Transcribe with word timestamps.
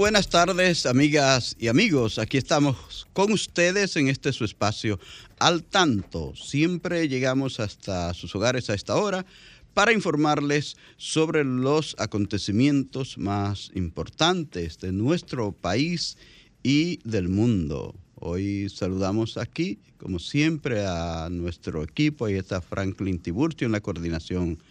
Buenas 0.00 0.30
tardes, 0.30 0.86
amigas 0.86 1.54
y 1.58 1.68
amigos. 1.68 2.18
Aquí 2.18 2.38
estamos 2.38 3.06
con 3.12 3.32
ustedes 3.32 3.96
en 3.96 4.08
este 4.08 4.32
su 4.32 4.46
espacio 4.46 4.98
al 5.38 5.62
tanto. 5.62 6.32
Siempre 6.34 7.06
llegamos 7.06 7.60
hasta 7.60 8.14
sus 8.14 8.34
hogares 8.34 8.70
a 8.70 8.74
esta 8.74 8.96
hora 8.96 9.26
para 9.74 9.92
informarles 9.92 10.78
sobre 10.96 11.44
los 11.44 11.94
acontecimientos 11.98 13.18
más 13.18 13.72
importantes 13.74 14.78
de 14.78 14.90
nuestro 14.90 15.52
país 15.52 16.16
y 16.62 16.98
del 17.04 17.28
mundo. 17.28 17.94
Hoy 18.14 18.70
saludamos 18.70 19.36
aquí, 19.36 19.80
como 19.98 20.18
siempre, 20.18 20.86
a 20.86 21.28
nuestro 21.30 21.82
equipo. 21.82 22.24
Ahí 22.24 22.36
está 22.36 22.62
Franklin 22.62 23.18
Tiburcio 23.18 23.66
en 23.66 23.72
la 23.72 23.82
coordinación 23.82 24.62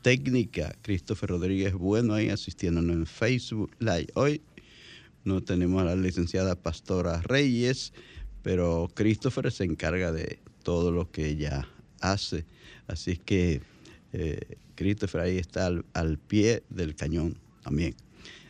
técnica. 0.00 0.74
Christopher 0.80 1.28
Rodríguez 1.28 1.74
Bueno 1.74 2.14
ahí 2.14 2.30
asistiéndonos 2.30 2.96
en 2.96 3.04
Facebook 3.04 3.70
Live. 3.80 4.06
Hoy 4.14 4.40
no 5.28 5.42
tenemos 5.42 5.82
a 5.82 5.84
la 5.84 5.94
licenciada 5.94 6.56
Pastora 6.56 7.20
Reyes, 7.20 7.92
pero 8.42 8.88
Christopher 8.94 9.52
se 9.52 9.64
encarga 9.64 10.10
de 10.10 10.38
todo 10.62 10.90
lo 10.90 11.10
que 11.10 11.28
ella 11.28 11.68
hace. 12.00 12.46
Así 12.86 13.18
que 13.18 13.60
eh, 14.14 14.56
Christopher 14.74 15.20
ahí 15.20 15.36
está 15.36 15.66
al, 15.66 15.84
al, 15.92 16.18
pie 16.18 16.62
del 16.70 16.96
cañón 16.96 17.36
también. 17.62 17.94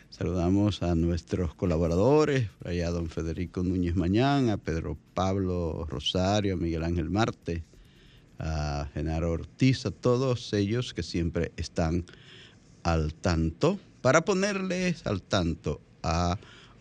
Saludamos 0.08 0.82
a 0.82 0.94
nuestros 0.94 1.54
colaboradores, 1.54 2.48
allá 2.64 2.88
a 2.88 2.92
don 2.92 3.08
Federico 3.10 3.62
Núñez 3.62 3.96
Mañán, 3.96 4.48
a 4.48 4.56
Pedro 4.56 4.96
Pablo 5.14 5.84
Rosario, 5.88 6.54
a 6.54 6.56
Miguel 6.56 6.84
Ángel 6.84 7.10
Marte, 7.10 7.64
a 8.38 8.88
Genaro 8.94 9.32
Ortiz, 9.32 9.84
a 9.84 9.90
todos 9.90 10.52
ellos 10.52 10.94
que 10.94 11.02
siempre 11.02 11.50
están 11.56 12.04
al 12.84 13.14
tanto, 13.14 13.80
para 14.00 14.24
ponerles 14.24 15.06
al 15.06 15.22
tanto 15.22 15.80
a 16.02 16.38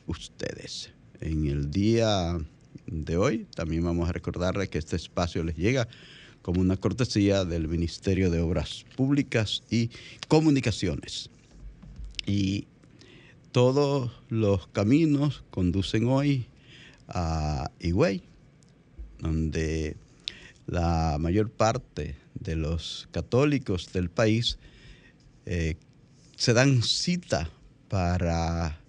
ustedes. 0.07 0.91
En 1.21 1.47
el 1.47 1.69
día 1.69 2.37
de 2.87 3.17
hoy 3.17 3.47
también 3.55 3.83
vamos 3.83 4.09
a 4.09 4.13
recordarles 4.13 4.69
que 4.69 4.77
este 4.77 4.95
espacio 4.95 5.43
les 5.43 5.55
llega 5.55 5.87
como 6.41 6.61
una 6.61 6.77
cortesía 6.77 7.45
del 7.45 7.67
Ministerio 7.67 8.31
de 8.31 8.39
Obras 8.39 8.85
Públicas 8.95 9.63
y 9.69 9.89
Comunicaciones. 10.27 11.29
Y 12.25 12.67
todos 13.51 14.11
los 14.29 14.67
caminos 14.67 15.43
conducen 15.49 16.07
hoy 16.07 16.47
a 17.07 17.69
Higüey, 17.79 18.23
donde 19.19 19.97
la 20.67 21.17
mayor 21.19 21.49
parte 21.49 22.15
de 22.35 22.55
los 22.55 23.07
católicos 23.11 23.91
del 23.93 24.09
país 24.09 24.57
eh, 25.45 25.75
se 26.35 26.53
dan 26.53 26.83
cita 26.83 27.49
para 27.89 28.79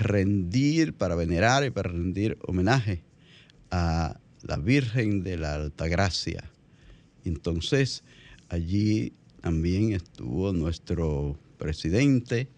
rendir, 0.00 0.94
para 0.94 1.14
venerar 1.14 1.64
y 1.64 1.70
para 1.70 1.90
rendir 1.90 2.38
homenaje 2.42 3.02
a 3.70 4.18
la 4.42 4.56
Virgen 4.56 5.22
de 5.22 5.36
la 5.36 5.54
Altagracia. 5.54 6.50
Entonces, 7.24 8.02
allí 8.48 9.12
también 9.40 9.92
estuvo 9.92 10.52
nuestro 10.52 11.38
presidente, 11.58 12.48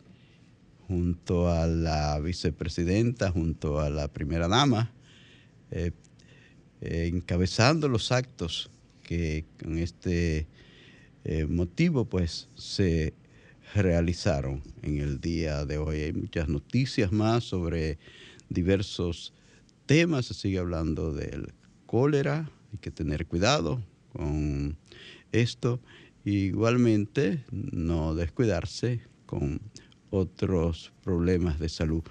junto 0.89 1.49
a 1.49 1.67
la 1.67 2.19
vicepresidenta, 2.21 3.31
junto 3.31 3.81
a 3.81 3.91
la 3.91 4.09
primera 4.09 4.49
dama, 4.49 4.93
eh, 5.71 5.93
eh, 6.81 7.11
encabezando 7.13 7.89
los 7.89 8.13
actos 8.13 8.71
que 9.03 9.45
con 9.61 9.79
este 9.79 10.47
eh, 11.25 11.47
motivo 11.47 12.05
pues 12.05 12.49
se 12.55 13.15
realizaron 13.75 14.63
en 14.83 14.99
el 14.99 15.21
día 15.21 15.65
de 15.65 15.79
hoy. 15.79 16.01
Hay 16.01 16.13
muchas 16.13 16.49
noticias 16.49 17.13
más 17.13 17.45
sobre 17.45 17.99
diversos 18.49 19.33
temas. 19.87 20.27
Se 20.27 20.35
sigue 20.35 20.59
hablando 20.59 21.13
del 21.13 21.53
cólera, 21.87 22.51
hay 22.73 22.79
que 22.79 22.91
tener 22.91 23.27
cuidado 23.27 23.83
con 24.13 24.77
esto. 25.33 25.81
Igualmente, 26.25 27.45
no 27.51 28.15
descuidarse 28.15 29.01
con 29.27 29.61
otros 30.11 30.93
problemas 31.03 31.59
de 31.59 31.69
salud 31.69 32.03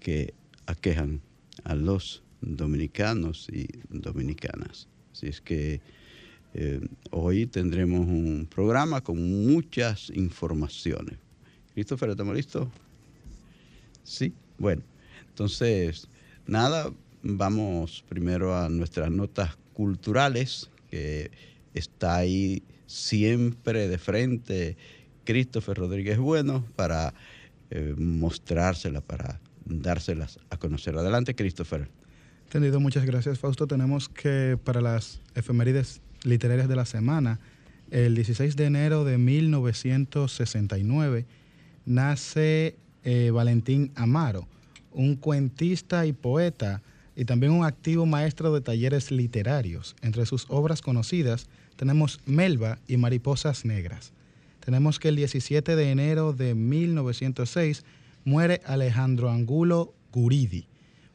que 0.00 0.34
aquejan 0.66 1.20
a 1.62 1.74
los 1.74 2.22
dominicanos 2.40 3.48
y 3.50 3.68
dominicanas. 3.88 4.88
Así 5.12 5.28
es 5.28 5.40
que 5.40 5.80
eh, 6.54 6.80
hoy 7.10 7.46
tendremos 7.46 8.00
un 8.06 8.46
programa 8.48 9.00
con 9.00 9.44
muchas 9.46 10.10
informaciones. 10.10 11.18
¿Christopher, 11.74 12.10
estamos 12.10 12.34
listos? 12.34 12.68
Sí, 14.04 14.32
bueno, 14.58 14.82
entonces, 15.28 16.06
nada, 16.46 16.92
vamos 17.22 18.04
primero 18.08 18.56
a 18.56 18.68
nuestras 18.68 19.10
notas 19.10 19.56
culturales, 19.72 20.70
que 20.90 21.32
está 21.74 22.16
ahí 22.16 22.62
siempre 22.86 23.88
de 23.88 23.98
frente 23.98 24.76
Christopher 25.24 25.76
Rodríguez 25.76 26.18
Bueno 26.18 26.64
para 26.76 27.14
eh, 27.70 27.94
mostrárselas, 27.98 29.02
para 29.02 29.40
dárselas 29.64 30.38
a 30.50 30.56
conocer. 30.56 30.96
Adelante, 30.96 31.34
Christopher. 31.34 31.88
Entendido, 32.44 32.78
muchas 32.78 33.04
gracias, 33.04 33.40
Fausto. 33.40 33.66
Tenemos 33.66 34.08
que 34.08 34.56
para 34.62 34.80
las 34.80 35.20
efemérides 35.34 36.00
literarias 36.24 36.68
de 36.68 36.76
la 36.76 36.86
semana, 36.86 37.38
el 37.90 38.14
16 38.16 38.56
de 38.56 38.64
enero 38.64 39.04
de 39.04 39.18
1969, 39.18 41.26
nace 41.86 42.74
eh, 43.04 43.30
Valentín 43.30 43.92
Amaro, 43.94 44.48
un 44.92 45.14
cuentista 45.16 46.06
y 46.06 46.12
poeta 46.12 46.82
y 47.14 47.26
también 47.26 47.52
un 47.52 47.64
activo 47.64 48.06
maestro 48.06 48.52
de 48.52 48.60
talleres 48.60 49.12
literarios. 49.12 49.94
Entre 50.02 50.26
sus 50.26 50.46
obras 50.48 50.82
conocidas 50.82 51.46
tenemos 51.76 52.20
Melba 52.26 52.80
y 52.88 52.96
Mariposas 52.96 53.64
Negras. 53.64 54.12
Tenemos 54.64 54.98
que 54.98 55.08
el 55.08 55.16
17 55.16 55.76
de 55.76 55.90
enero 55.90 56.32
de 56.32 56.54
1906 56.54 57.84
muere 58.24 58.62
Alejandro 58.64 59.30
Angulo 59.30 59.92
Guridi, 60.12 60.66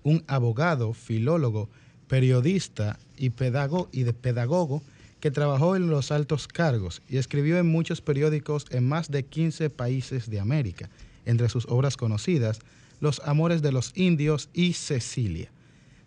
un 0.04 0.24
abogado, 0.28 0.94
filólogo, 0.94 1.70
periodista 2.08 3.00
y, 3.18 3.32
pedago 3.32 3.90
y 3.92 4.04
de 4.04 4.14
pedagogo 4.14 4.84
que 5.20 5.32
trabajó 5.32 5.76
en 5.76 5.90
los 5.90 6.12
altos 6.12 6.48
cargos 6.48 7.02
y 7.10 7.18
escribió 7.18 7.58
en 7.58 7.68
muchos 7.68 8.02
periódicos 8.02 8.66
en 8.70 8.88
más 8.88 9.12
de 9.12 9.24
15 9.24 9.70
países 9.70 10.30
de 10.30 10.40
América. 10.40 10.90
Entre 11.26 11.50
sus 11.50 11.66
obras 11.68 11.98
conocidas, 11.98 12.60
Los 13.00 13.22
Amores 13.26 13.62
de 13.62 13.72
los 13.72 13.92
Indios 13.96 14.50
y 14.54 14.74
Cecilia. 14.74 15.52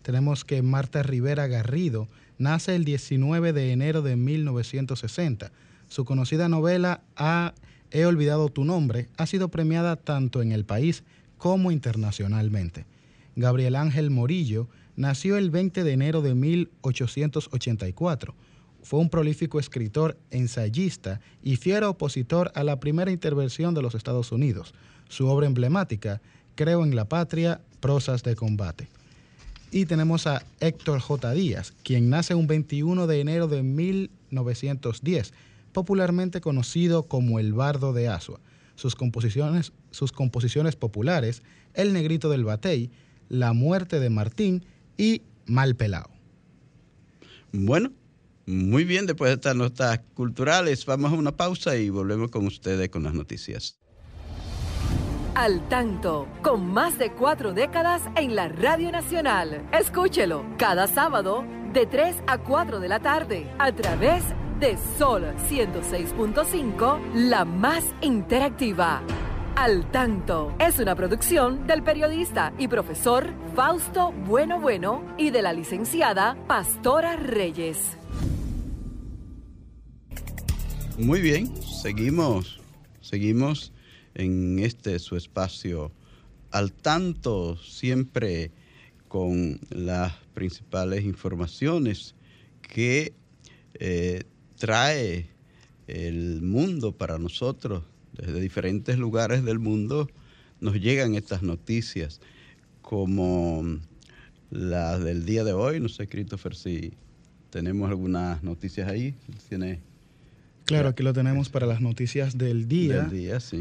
Tenemos 0.01 0.43
que 0.43 0.61
Marta 0.61 1.03
Rivera 1.03 1.47
Garrido 1.47 2.07
nace 2.37 2.75
el 2.75 2.85
19 2.85 3.53
de 3.53 3.71
enero 3.71 4.01
de 4.01 4.15
1960. 4.15 5.51
Su 5.87 6.05
conocida 6.05 6.49
novela 6.49 7.01
ha, 7.15 7.53
He 7.91 8.07
olvidado 8.07 8.49
tu 8.49 8.65
nombre 8.65 9.07
ha 9.17 9.27
sido 9.27 9.49
premiada 9.49 9.95
tanto 9.95 10.41
en 10.41 10.51
el 10.51 10.65
país 10.65 11.03
como 11.37 11.71
internacionalmente. 11.71 12.87
Gabriel 13.35 13.75
Ángel 13.75 14.09
Morillo, 14.09 14.67
nació 14.95 15.37
el 15.37 15.51
20 15.51 15.83
de 15.83 15.91
enero 15.91 16.23
de 16.23 16.33
1884. 16.33 18.33
Fue 18.83 18.99
un 18.99 19.09
prolífico 19.09 19.59
escritor, 19.59 20.17
ensayista 20.29 21.21
y 21.41 21.55
fiero 21.55 21.89
opositor 21.89 22.51
a 22.53 22.63
la 22.63 22.79
primera 22.79 23.11
intervención 23.11 23.73
de 23.73 23.81
los 23.81 23.95
Estados 23.95 24.31
Unidos. 24.31 24.73
Su 25.07 25.27
obra 25.27 25.47
emblemática, 25.47 26.21
Creo 26.55 26.83
en 26.83 26.95
la 26.95 27.05
Patria, 27.05 27.61
Prosas 27.79 28.21
de 28.21 28.35
Combate. 28.35 28.87
Y 29.71 29.85
tenemos 29.85 30.27
a 30.27 30.43
Héctor 30.59 30.99
J. 30.99 31.31
Díaz, 31.31 31.73
quien 31.81 32.09
nace 32.09 32.35
un 32.35 32.45
21 32.45 33.07
de 33.07 33.21
enero 33.21 33.47
de 33.47 33.63
1910, 33.63 35.33
popularmente 35.71 36.41
conocido 36.41 37.03
como 37.03 37.39
el 37.39 37.53
Bardo 37.53 37.91
de 37.91 38.07
Asua. 38.07 38.39
Sus 38.75 38.95
composiciones, 38.95 39.71
sus 39.89 40.11
composiciones 40.11 40.75
populares, 40.75 41.41
El 41.73 41.93
Negrito 41.93 42.29
del 42.29 42.43
Batey, 42.43 42.91
La 43.29 43.53
Muerte 43.53 43.99
de 43.99 44.11
Martín 44.11 44.63
y 44.95 45.23
Mal 45.47 45.75
Pelao. 45.75 46.09
Bueno, 47.51 47.91
muy 48.45 48.83
bien, 48.83 49.05
después 49.05 49.29
de 49.29 49.35
estas 49.35 49.55
notas 49.55 50.01
culturales, 50.13 50.85
vamos 50.85 51.11
a 51.11 51.15
una 51.15 51.35
pausa 51.35 51.75
y 51.77 51.89
volvemos 51.89 52.29
con 52.29 52.45
ustedes 52.45 52.89
con 52.89 53.03
las 53.03 53.13
noticias. 53.13 53.79
Al 55.35 55.67
tanto, 55.67 56.27
con 56.43 56.71
más 56.71 56.99
de 56.99 57.11
cuatro 57.11 57.53
décadas 57.53 58.03
en 58.15 58.35
la 58.35 58.49
Radio 58.49 58.91
Nacional. 58.91 59.67
Escúchelo 59.71 60.45
cada 60.57 60.87
sábado 60.87 61.43
de 61.73 61.87
3 61.87 62.17
a 62.27 62.37
4 62.37 62.79
de 62.79 62.87
la 62.87 62.99
tarde 62.99 63.51
a 63.57 63.71
través 63.71 64.23
de 64.59 64.77
Sol 64.97 65.25
106.5, 65.49 67.13
la 67.15 67.45
más 67.45 67.83
interactiva. 68.01 69.01
Al 69.55 69.89
tanto 69.91 70.53
es 70.59 70.79
una 70.79 70.95
producción 70.95 71.65
del 71.65 71.83
periodista 71.83 72.53
y 72.57 72.67
profesor 72.67 73.27
Fausto 73.55 74.11
Bueno 74.11 74.59
Bueno 74.59 75.03
y 75.17 75.31
de 75.31 75.41
la 75.41 75.53
licenciada 75.53 76.37
Pastora 76.47 77.15
Reyes. 77.15 78.02
Muy 80.97 81.21
bien, 81.21 81.51
seguimos, 81.61 82.59
seguimos 83.01 83.73
en 84.13 84.59
este 84.59 84.99
su 84.99 85.15
espacio 85.15 85.91
al 86.51 86.71
tanto 86.71 87.57
siempre 87.57 88.51
con 89.07 89.59
las 89.69 90.13
principales 90.33 91.03
informaciones 91.03 92.15
que 92.61 93.13
eh, 93.73 94.23
trae 94.57 95.27
el 95.87 96.41
mundo 96.41 96.95
para 96.95 97.17
nosotros. 97.17 97.83
Desde 98.13 98.39
diferentes 98.39 98.97
lugares 98.97 99.43
del 99.43 99.59
mundo 99.59 100.07
nos 100.61 100.75
llegan 100.79 101.15
estas 101.15 101.41
noticias, 101.41 102.21
como 102.81 103.63
las 104.51 105.03
del 105.03 105.25
día 105.25 105.43
de 105.43 105.53
hoy. 105.53 105.79
No 105.79 105.89
sé, 105.89 106.07
Christopher, 106.07 106.55
si 106.55 106.93
tenemos 107.53 107.87
algunas 107.87 108.41
noticias 108.41 108.89
ahí. 108.89 109.13
¿Tiene 109.47 109.79
Claro, 110.65 110.89
aquí 110.89 111.03
lo 111.03 111.13
tenemos 111.13 111.49
para 111.49 111.67
las 111.67 111.81
noticias 111.81 112.35
del 112.35 112.67
día. 112.67 113.07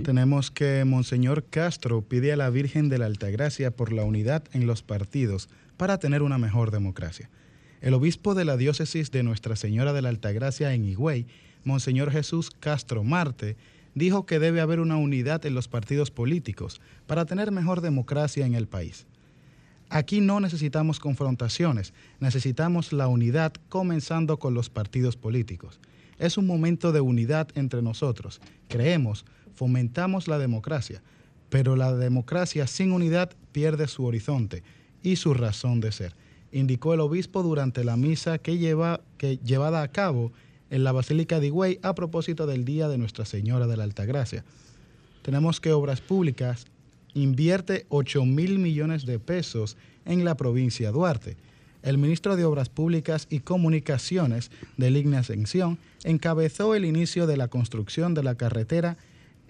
Tenemos 0.03 0.51
que 0.51 0.85
Monseñor 0.87 1.45
Castro 1.45 2.01
pide 2.01 2.33
a 2.33 2.37
la 2.37 2.49
Virgen 2.49 2.89
de 2.89 2.97
la 2.97 3.05
Altagracia 3.05 3.71
por 3.71 3.93
la 3.93 4.05
unidad 4.05 4.45
en 4.53 4.67
los 4.67 4.83
partidos 4.83 5.51
para 5.77 5.99
tener 5.99 6.23
una 6.23 6.39
mejor 6.39 6.71
democracia. 6.71 7.29
El 7.83 7.93
obispo 7.93 8.35
de 8.35 8.47
la 8.47 8.57
diócesis 8.57 9.11
de 9.11 9.25
Nuestra 9.25 9.57
Señora 9.57 9.93
de 9.93 10.01
la 10.01 10.09
Altagracia 10.09 10.73
en 10.73 10.87
Higüey, 10.87 11.27
Monseñor 11.65 12.13
Jesús 12.13 12.51
Castro 12.51 13.05
Marte, 13.05 13.57
dijo 13.95 14.25
que 14.25 14.39
debe 14.39 14.63
haber 14.63 14.81
una 14.81 14.97
unidad 14.97 15.45
en 15.45 15.55
los 15.55 15.69
partidos 15.69 16.11
políticos 16.11 16.81
para 17.07 17.27
tener 17.27 17.51
mejor 17.51 17.83
democracia 17.83 18.47
en 18.47 18.55
el 18.55 18.69
país. 18.69 19.07
Aquí 19.95 20.23
no 20.23 20.41
necesitamos 20.41 20.99
confrontaciones, 20.99 21.93
necesitamos 22.19 22.95
la 22.95 23.09
unidad 23.09 23.53
comenzando 23.69 24.39
con 24.39 24.55
los 24.55 24.71
partidos 24.71 25.17
políticos. 25.17 25.81
Es 26.19 26.39
un 26.39 26.47
momento 26.47 26.93
de 26.93 27.03
unidad 27.03 27.49
entre 27.57 27.83
nosotros. 27.83 28.41
Creemos, 28.69 29.27
fomentamos 29.55 30.29
la 30.29 30.39
democracia, 30.39 31.03
pero 31.51 31.77
la 31.77 31.95
democracia 31.95 32.67
sin 32.67 32.91
unidad 32.91 33.33
pierde 33.53 33.87
su 33.87 34.07
horizonte 34.07 34.63
y 35.03 35.17
su 35.17 35.35
razón 35.35 35.81
de 35.81 35.93
ser, 35.93 36.17
indicó 36.53 36.95
el 36.95 37.01
obispo 37.01 37.43
durante 37.43 37.85
la 37.85 37.99
misa 37.99 38.39
que, 38.39 38.57
lleva, 38.57 39.03
que 39.19 39.41
llevada 39.45 39.83
a 39.83 39.89
cabo 39.89 40.33
en 40.71 40.85
la 40.85 40.93
Basílica 40.93 41.39
de 41.39 41.49
Higüey 41.49 41.81
a 41.83 41.95
propósito 41.95 42.47
del 42.47 42.65
Día 42.65 42.89
de 42.89 42.97
Nuestra 42.97 43.27
Señora 43.27 43.67
de 43.67 43.77
la 43.77 43.85
Altagracia. 43.85 44.43
Tenemos 45.21 45.61
que 45.61 45.75
Obras 45.75 46.01
Públicas 46.01 46.65
invierte 47.15 47.87
8 47.89 48.25
mil 48.25 48.59
millones 48.59 49.07
de 49.07 49.19
pesos 49.19 49.77
en 50.05 50.25
la 50.25 50.37
provincia 50.37 50.89
de 50.89 50.93
Duarte 50.93 51.37
el 51.83 51.99
ministro 51.99 52.37
de 52.37 52.45
Obras 52.45 52.69
Públicas 52.69 53.27
y 53.29 53.41
Comunicaciones 53.41 54.51
de 54.77 54.91
Ligne 54.91 55.17
Ascensión 55.17 55.79
encabezó 56.05 56.75
el 56.75 56.85
inicio 56.85 57.27
de 57.27 57.37
la 57.37 57.49
construcción 57.49 58.15
de 58.15 58.23
la 58.23 58.37
carretera 58.37 58.97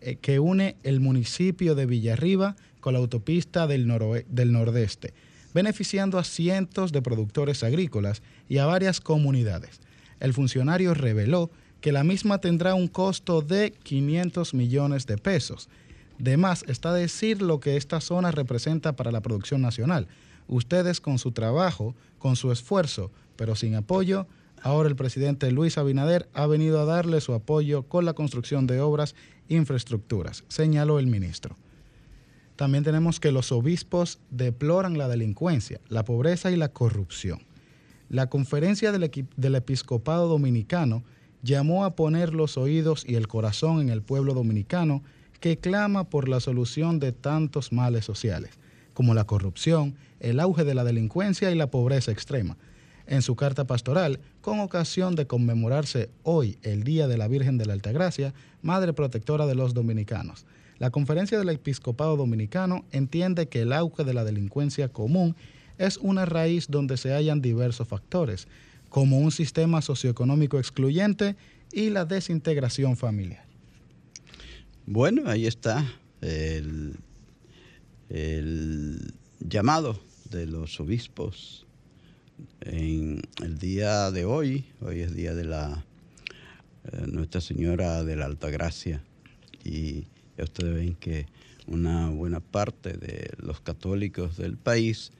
eh, 0.00 0.16
que 0.16 0.38
une 0.38 0.76
el 0.82 1.00
municipio 1.00 1.74
de 1.74 1.86
Villarriba 1.86 2.56
con 2.80 2.94
la 2.94 3.00
autopista 3.00 3.66
del, 3.66 3.86
del 4.28 4.52
Nordeste, 4.52 5.12
beneficiando 5.52 6.18
a 6.18 6.24
cientos 6.24 6.90
de 6.90 7.02
productores 7.02 7.62
agrícolas 7.62 8.22
y 8.48 8.58
a 8.58 8.66
varias 8.66 9.00
comunidades. 9.00 9.80
El 10.18 10.32
funcionario 10.32 10.94
reveló 10.94 11.50
que 11.82 11.92
la 11.92 12.04
misma 12.04 12.38
tendrá 12.38 12.74
un 12.74 12.88
costo 12.88 13.42
de 13.42 13.72
500 13.82 14.54
millones 14.54 15.06
de 15.06 15.18
pesos. 15.18 15.68
De 16.22 16.38
más 16.38 16.64
está 16.68 16.94
decir 16.94 17.42
lo 17.42 17.60
que 17.60 17.76
esta 17.76 18.00
zona 18.00 18.30
representa 18.30 18.96
para 18.96 19.12
la 19.12 19.20
producción 19.20 19.60
nacional, 19.60 20.08
Ustedes 20.48 21.00
con 21.00 21.18
su 21.18 21.32
trabajo, 21.32 21.94
con 22.18 22.36
su 22.36 22.52
esfuerzo, 22.52 23.10
pero 23.36 23.54
sin 23.54 23.74
apoyo, 23.74 24.26
ahora 24.60 24.88
el 24.88 24.96
presidente 24.96 25.50
Luis 25.50 25.78
Abinader 25.78 26.28
ha 26.34 26.46
venido 26.46 26.80
a 26.80 26.84
darle 26.84 27.20
su 27.20 27.32
apoyo 27.32 27.84
con 27.84 28.04
la 28.04 28.12
construcción 28.12 28.66
de 28.66 28.80
obras, 28.80 29.14
infraestructuras, 29.48 30.44
señaló 30.48 30.98
el 30.98 31.06
ministro. 31.06 31.56
También 32.56 32.84
tenemos 32.84 33.18
que 33.18 33.32
los 33.32 33.50
obispos 33.50 34.20
deploran 34.30 34.98
la 34.98 35.08
delincuencia, 35.08 35.80
la 35.88 36.04
pobreza 36.04 36.50
y 36.50 36.56
la 36.56 36.68
corrupción. 36.68 37.40
La 38.08 38.28
conferencia 38.28 38.92
del, 38.92 39.54
episcopado 39.54 40.28
dominicano 40.28 41.02
llamó 41.42 41.84
a 41.84 41.96
poner 41.96 42.34
los 42.34 42.58
oídos 42.58 43.04
y 43.08 43.14
el 43.14 43.26
corazón 43.26 43.80
en 43.80 43.88
el 43.88 44.02
pueblo 44.02 44.34
dominicano 44.34 45.02
que 45.42 45.58
clama 45.58 46.04
por 46.04 46.28
la 46.28 46.38
solución 46.38 47.00
de 47.00 47.10
tantos 47.10 47.72
males 47.72 48.04
sociales 48.04 48.52
como 48.94 49.12
la 49.12 49.24
corrupción, 49.24 49.96
el 50.20 50.38
auge 50.38 50.62
de 50.62 50.72
la 50.72 50.84
delincuencia 50.84 51.50
y 51.50 51.56
la 51.56 51.66
pobreza 51.66 52.12
extrema. 52.12 52.56
En 53.08 53.22
su 53.22 53.34
carta 53.34 53.66
pastoral, 53.66 54.20
con 54.40 54.60
ocasión 54.60 55.16
de 55.16 55.26
conmemorarse 55.26 56.10
hoy 56.22 56.58
el 56.62 56.84
Día 56.84 57.08
de 57.08 57.18
la 57.18 57.26
Virgen 57.26 57.58
de 57.58 57.66
la 57.66 57.72
Altagracia, 57.72 58.32
Madre 58.62 58.92
Protectora 58.92 59.46
de 59.46 59.56
los 59.56 59.74
Dominicanos, 59.74 60.46
la 60.78 60.90
Conferencia 60.90 61.40
del 61.40 61.48
Episcopado 61.48 62.16
Dominicano 62.16 62.84
entiende 62.92 63.48
que 63.48 63.62
el 63.62 63.72
auge 63.72 64.04
de 64.04 64.14
la 64.14 64.22
delincuencia 64.22 64.90
común 64.90 65.34
es 65.76 65.96
una 65.96 66.24
raíz 66.24 66.68
donde 66.68 66.96
se 66.96 67.14
hallan 67.14 67.42
diversos 67.42 67.88
factores, 67.88 68.46
como 68.90 69.18
un 69.18 69.32
sistema 69.32 69.82
socioeconómico 69.82 70.60
excluyente 70.60 71.34
y 71.72 71.90
la 71.90 72.04
desintegración 72.04 72.96
familiar. 72.96 73.51
Bueno, 74.86 75.30
ahí 75.30 75.46
está 75.46 75.86
el 76.20 76.98
llamado 79.38 80.00
de 80.28 80.46
los 80.46 80.80
obispos 80.80 81.66
en 82.60 83.22
el 83.42 83.58
día 83.58 84.10
de 84.10 84.24
hoy, 84.24 84.64
hoy 84.80 85.00
es 85.00 85.14
día 85.14 85.34
de 85.34 85.44
la 85.44 85.84
eh, 86.84 87.06
Nuestra 87.06 87.40
Señora 87.40 88.02
de 88.02 88.16
la 88.16 88.26
Alta 88.26 88.50
Gracia. 88.50 89.04
Y 89.64 90.06
ya 90.36 90.44
ustedes 90.44 90.74
ven 90.74 90.96
que 90.96 91.26
una 91.68 92.08
buena 92.10 92.40
parte 92.40 92.94
de 92.94 93.30
los 93.38 93.60
católicos 93.60 94.36
del 94.36 94.56
país 94.56 95.12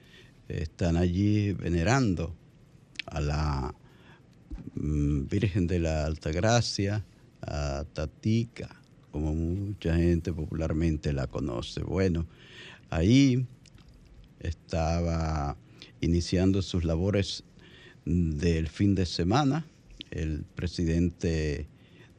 están 0.49 0.97
allí 0.97 1.53
venerando 1.53 2.35
a 3.07 3.21
la 3.21 3.75
mm, 4.75 5.29
Virgen 5.29 5.69
de 5.69 5.79
la 5.79 6.05
Alta 6.05 6.33
Gracia, 6.33 7.05
a 7.41 7.85
Tatica, 7.93 8.82
como 9.13 9.35
mucha 9.35 9.95
gente 9.97 10.33
popularmente 10.33 11.13
la 11.13 11.29
conoce. 11.29 11.83
Bueno, 11.83 12.27
Ahí 12.93 13.47
estaba 14.41 15.57
iniciando 16.03 16.61
sus 16.61 16.85
labores 16.85 17.43
del 18.05 18.69
fin 18.69 18.95
de 18.95 19.07
semana 19.07 19.65
el 20.11 20.45
presidente 20.55 21.67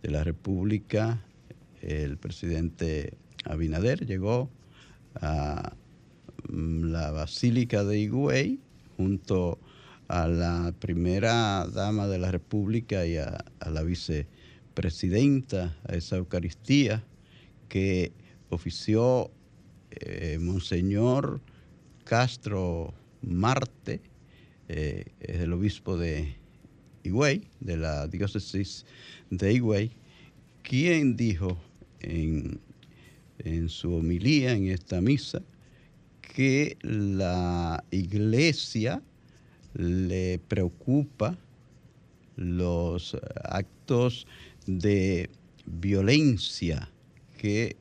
de 0.01 0.09
la 0.09 0.23
República, 0.23 1.23
el 1.83 2.17
presidente 2.17 3.13
Abinader, 3.45 4.07
llegó 4.07 4.50
a 5.21 5.75
mm, 6.50 6.85
la 6.85 7.12
Basílica 7.12 7.83
de 7.83 8.00
Higüey 8.00 8.59
junto 8.97 9.59
a 10.07 10.27
la 10.27 10.73
primera 10.79 11.67
dama 11.67 12.07
de 12.07 12.17
la 12.17 12.31
República 12.31 13.05
y 13.05 13.17
a, 13.17 13.45
a 13.59 13.69
la 13.69 13.83
vicepresidenta 14.73 15.75
a 15.87 15.95
esa 15.95 16.17
Eucaristía 16.17 17.03
que 17.69 18.11
ofició 18.49 19.29
eh, 19.91 20.37
Monseñor 20.41 21.41
Castro 22.03 22.93
Marte, 23.21 24.01
eh, 24.67 25.05
el 25.19 25.53
obispo 25.53 25.97
de 25.97 26.35
Higüey, 27.03 27.47
de 27.59 27.77
la 27.77 28.07
diócesis 28.07 28.85
de 29.29 29.53
Higüey, 29.53 29.91
quien 30.63 31.15
dijo 31.15 31.57
en, 31.99 32.59
en 33.39 33.69
su 33.69 33.93
homilía 33.93 34.53
en 34.53 34.67
esta 34.69 35.01
misa 35.01 35.41
que 36.21 36.77
la 36.81 37.83
iglesia 37.91 39.01
le 39.75 40.39
preocupa 40.47 41.37
los 42.35 43.15
actos 43.43 44.25
de 44.65 45.29
violencia 45.65 46.89
que 47.38 47.75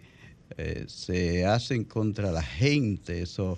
eh, 0.56 0.84
se 0.86 1.46
hacen 1.46 1.84
contra 1.84 2.32
la 2.32 2.42
gente, 2.42 3.22
eso 3.22 3.56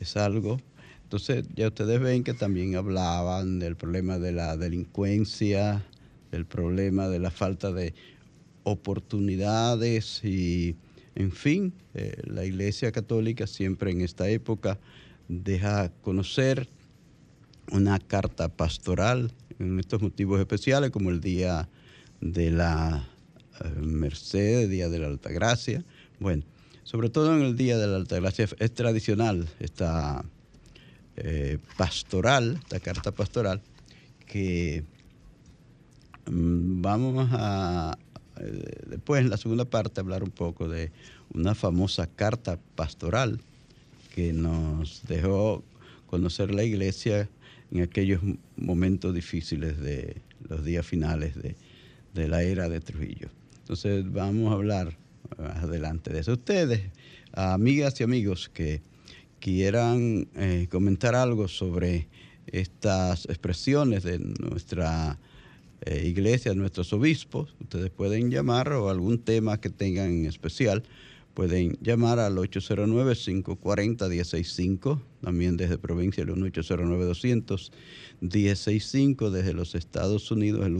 es 0.00 0.16
algo. 0.16 0.58
Entonces 1.04 1.46
ya 1.54 1.68
ustedes 1.68 2.00
ven 2.00 2.24
que 2.24 2.34
también 2.34 2.76
hablaban 2.76 3.58
del 3.58 3.76
problema 3.76 4.18
de 4.18 4.32
la 4.32 4.56
delincuencia, 4.56 5.84
del 6.32 6.46
problema 6.46 7.08
de 7.08 7.20
la 7.20 7.30
falta 7.30 7.72
de 7.72 7.94
oportunidades 8.64 10.24
y, 10.24 10.76
en 11.14 11.30
fin, 11.30 11.72
eh, 11.94 12.20
la 12.24 12.44
Iglesia 12.44 12.90
Católica 12.90 13.46
siempre 13.46 13.90
en 13.92 14.00
esta 14.00 14.28
época 14.28 14.78
deja 15.28 15.90
conocer 16.02 16.68
una 17.70 17.98
carta 17.98 18.48
pastoral 18.48 19.32
en 19.58 19.78
estos 19.78 20.02
motivos 20.02 20.40
especiales 20.40 20.90
como 20.90 21.10
el 21.10 21.20
Día 21.20 21.68
de 22.24 22.50
la 22.50 23.06
eh, 23.62 23.68
Merced, 23.80 24.68
Día 24.68 24.88
de 24.88 24.98
la 24.98 25.06
Alta 25.06 25.30
Gracia. 25.30 25.84
Bueno, 26.18 26.42
sobre 26.82 27.10
todo 27.10 27.36
en 27.36 27.42
el 27.42 27.54
Día 27.54 27.76
de 27.76 27.86
la 27.86 27.96
Alta 27.96 28.18
Gracia 28.18 28.48
es 28.58 28.74
tradicional 28.74 29.46
esta 29.60 30.24
eh, 31.16 31.58
pastoral, 31.76 32.58
esta 32.62 32.80
carta 32.80 33.12
pastoral, 33.12 33.60
que 34.26 34.84
mm, 36.26 36.80
vamos 36.80 37.28
a 37.32 37.98
eh, 38.40 38.62
después 38.86 39.20
en 39.20 39.30
la 39.30 39.36
segunda 39.36 39.66
parte 39.66 40.00
hablar 40.00 40.24
un 40.24 40.30
poco 40.30 40.66
de 40.66 40.90
una 41.34 41.54
famosa 41.54 42.06
carta 42.06 42.58
pastoral 42.74 43.40
que 44.14 44.32
nos 44.32 45.02
dejó 45.06 45.62
conocer 46.06 46.54
la 46.54 46.64
iglesia 46.64 47.28
en 47.70 47.82
aquellos 47.82 48.22
momentos 48.56 49.14
difíciles 49.14 49.78
de 49.78 50.16
los 50.48 50.64
días 50.64 50.86
finales 50.86 51.34
de, 51.34 51.54
la 52.14 52.42
era 52.42 52.68
de 52.68 52.80
Trujillo. 52.80 53.28
Entonces 53.60 54.10
vamos 54.10 54.52
a 54.52 54.54
hablar 54.54 54.96
más 55.38 55.64
adelante 55.64 56.12
de 56.12 56.20
eso. 56.20 56.32
Ustedes, 56.32 56.82
amigas 57.32 58.00
y 58.00 58.04
amigos 58.04 58.50
que 58.52 58.82
quieran 59.40 60.28
eh, 60.36 60.68
comentar 60.70 61.14
algo 61.14 61.48
sobre 61.48 62.08
estas 62.46 63.26
expresiones 63.26 64.04
de 64.04 64.18
nuestra 64.18 65.18
eh, 65.82 66.06
iglesia, 66.06 66.54
nuestros 66.54 66.92
obispos, 66.92 67.54
ustedes 67.60 67.90
pueden 67.90 68.30
llamar 68.30 68.72
o 68.72 68.88
algún 68.88 69.18
tema 69.18 69.60
que 69.60 69.70
tengan 69.70 70.10
en 70.10 70.26
especial 70.26 70.82
Pueden 71.34 71.76
llamar 71.80 72.18
al 72.20 72.36
809-540-165, 72.36 75.00
también 75.20 75.56
desde 75.56 75.78
provincia 75.78 76.22
el 76.22 76.28
1-809-200-165, 76.30 79.30
desde 79.30 79.52
los 79.52 79.74
Estados 79.74 80.30
Unidos 80.30 80.64
el 80.64 80.76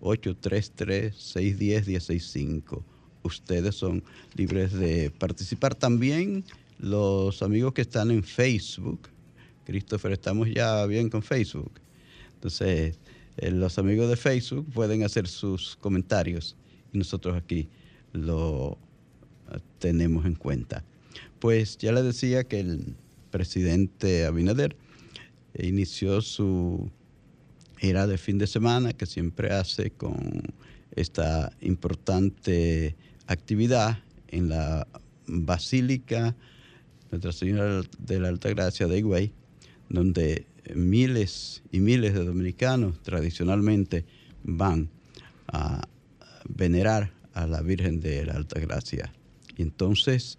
1-833-610-165. 0.00 2.84
Ustedes 3.24 3.74
son 3.74 4.04
libres 4.34 4.72
de 4.72 5.10
participar. 5.10 5.74
También 5.74 6.44
los 6.78 7.42
amigos 7.42 7.74
que 7.74 7.82
están 7.82 8.12
en 8.12 8.22
Facebook, 8.22 9.08
Christopher, 9.64 10.12
estamos 10.12 10.48
ya 10.48 10.86
bien 10.86 11.10
con 11.10 11.22
Facebook. 11.22 11.72
Entonces, 12.34 13.00
eh, 13.36 13.50
los 13.50 13.78
amigos 13.78 14.08
de 14.08 14.16
Facebook 14.16 14.66
pueden 14.72 15.02
hacer 15.02 15.26
sus 15.26 15.74
comentarios 15.76 16.56
y 16.92 16.98
nosotros 16.98 17.36
aquí 17.36 17.68
lo 18.12 18.78
tenemos 19.78 20.26
en 20.26 20.34
cuenta. 20.34 20.84
Pues 21.38 21.78
ya 21.78 21.92
les 21.92 22.04
decía 22.04 22.44
que 22.44 22.60
el 22.60 22.94
presidente 23.30 24.26
Abinader 24.26 24.76
inició 25.58 26.20
su 26.20 26.90
gira 27.78 28.06
de 28.06 28.18
fin 28.18 28.38
de 28.38 28.46
semana 28.46 28.92
que 28.92 29.06
siempre 29.06 29.52
hace 29.52 29.90
con 29.90 30.42
esta 30.94 31.52
importante 31.60 32.94
actividad 33.26 33.98
en 34.28 34.48
la 34.48 34.86
Basílica 35.26 36.36
Nuestra 37.10 37.32
Señora 37.32 37.82
de 37.98 38.20
la 38.20 38.28
Alta 38.28 38.50
Gracia 38.50 38.86
de 38.86 38.98
Higüey, 38.98 39.32
donde 39.88 40.46
miles 40.74 41.62
y 41.72 41.80
miles 41.80 42.14
de 42.14 42.24
dominicanos 42.24 43.00
tradicionalmente 43.02 44.04
van 44.44 44.90
a 45.48 45.88
venerar 46.48 47.12
a 47.32 47.46
la 47.46 47.62
Virgen 47.62 48.00
de 48.00 48.26
la 48.26 48.34
Alta 48.34 48.60
Gracia 48.60 49.12
y 49.60 49.62
entonces, 49.62 50.38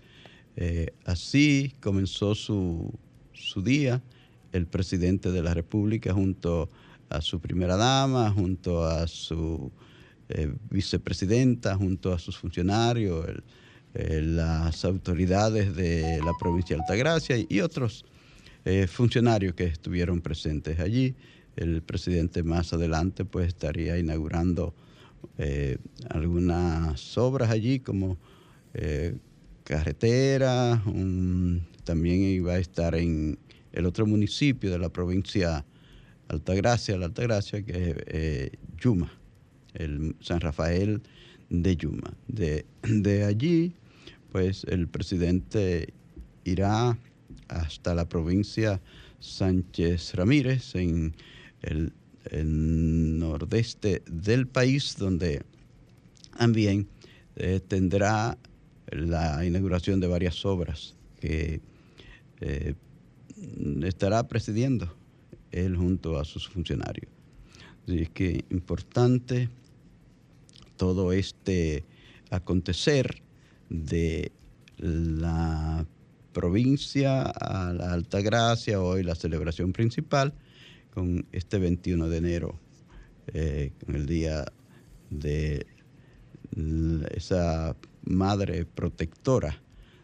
eh, 0.56 0.96
así 1.06 1.76
comenzó 1.80 2.34
su, 2.34 2.92
día 3.64 4.02
el 4.52 4.66
presidente 4.66 5.32
de 5.32 5.44
la 5.44 5.54
República 5.54 6.12
junto 6.12 6.72
a 7.10 7.22
su 7.22 7.40
primera 7.40 7.78
dama, 7.78 8.32
junto 8.32 8.84
a 8.84 9.06
su 9.06 9.72
eh, 10.30 10.52
vicepresidenta, 10.72 11.76
junto 11.76 12.14
a 12.14 12.18
sus 12.18 12.36
funcionarios, 12.36 13.28
las 13.94 14.86
autoridades 14.86 15.76
de 15.76 16.20
la 16.24 16.32
provincia 16.40 16.76
de 16.76 16.82
Altagracia 16.82 17.36
y, 17.48 17.60
otros 17.60 18.06
eh, 18.66 18.88
funcionarios 18.88 19.54
que 19.54 19.66
estuvieron 19.66 20.22
presentes 20.22 20.80
allí. 20.80 21.14
El 21.58 21.84
presidente 21.84 22.42
más 22.42 22.74
adelante 22.74 23.24
pues 23.24 23.50
estaría 23.50 24.00
inaugurando 24.00 24.74
algunas 26.10 27.18
obras 27.18 27.52
allí 27.52 27.80
como 27.80 28.18
eh, 28.74 29.16
carretera, 29.64 30.82
también 31.84 32.22
iba 32.22 32.54
a 32.54 32.60
estar 32.60 32.96
en 32.96 33.38
el 33.72 33.86
otro 33.86 34.06
municipio 34.06 34.72
de 34.72 34.80
la 34.80 34.90
provincia 34.90 35.66
Altagracia, 36.28 36.98
la 36.98 37.08
Altagracia, 37.08 37.62
que 37.62 37.92
es 37.92 37.96
eh, 38.08 38.52
Yuma, 38.78 39.12
el 39.74 40.16
San 40.22 40.40
Rafael 40.40 41.02
de 41.50 41.76
Yuma. 41.76 42.14
De, 42.28 42.66
allí, 43.26 43.74
pues 44.32 44.64
el 44.70 44.88
presidente 44.88 45.94
irá 46.46 46.98
hasta 47.50 47.94
la 47.94 48.08
provincia 48.08 48.80
Sánchez 49.20 50.16
Ramírez, 50.16 50.74
en 50.76 51.14
el, 51.62 51.92
nordeste 53.20 54.04
del 54.10 54.48
país, 54.48 54.96
donde 54.98 55.42
también 56.38 56.88
eh, 57.36 57.60
tendrá 57.68 58.38
la 58.92 59.44
inauguración 59.46 60.00
de 60.00 60.08
varias 60.08 60.46
obras 60.46 60.96
que 61.20 61.62
eh, 62.42 62.76
estará 63.84 64.28
presidiendo 64.28 64.94
él 65.52 65.76
junto 65.76 66.20
a 66.20 66.26
sus 66.26 66.48
funcionarios. 66.48 67.12
Así 67.84 68.00
es 68.00 68.10
que 68.10 68.46
importante 68.50 69.50
todo 70.78 71.12
este 71.14 71.84
acontecer 72.30 73.22
de 73.70 74.32
la 74.78 75.86
provincia 76.34 77.24
a 77.24 77.74
la 77.74 77.94
Alta 77.94 78.22
Gracia, 78.22 78.82
hoy 78.82 79.04
la 79.04 79.16
celebración 79.16 79.74
principal, 79.74 80.34
con 80.94 81.26
este 81.32 81.60
21 81.60 82.10
de 82.10 82.18
enero, 82.18 82.60
eh, 83.28 83.72
con 83.86 83.96
el 83.96 84.06
día 84.06 84.46
de 85.10 85.66
esa 87.12 87.76
madre 88.04 88.66
protectora 88.66 89.58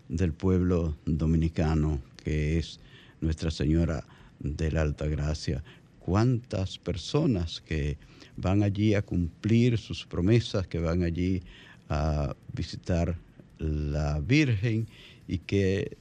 del 0.10 0.34
pueblo 0.34 0.98
dominicano, 1.06 2.02
que 2.24 2.58
es 2.58 2.80
Nuestra 3.22 3.52
Señora 3.52 4.06
de 4.40 4.72
la 4.72 4.82
Alta 4.82 5.08
Gracia. 5.08 5.64
Cuántas 6.00 6.78
personas 6.78 7.62
que 7.62 7.98
van 8.38 8.64
allí 8.64 8.94
a 8.94 9.02
cumplir 9.02 9.78
sus 9.78 10.06
promesas, 10.06 10.68
que 10.68 10.80
van 10.80 11.04
allí 11.04 11.44
a 11.90 12.36
visitar 12.54 13.18
la 13.60 14.20
Virgen 14.20 14.88
y 15.28 15.40
que 15.40 15.98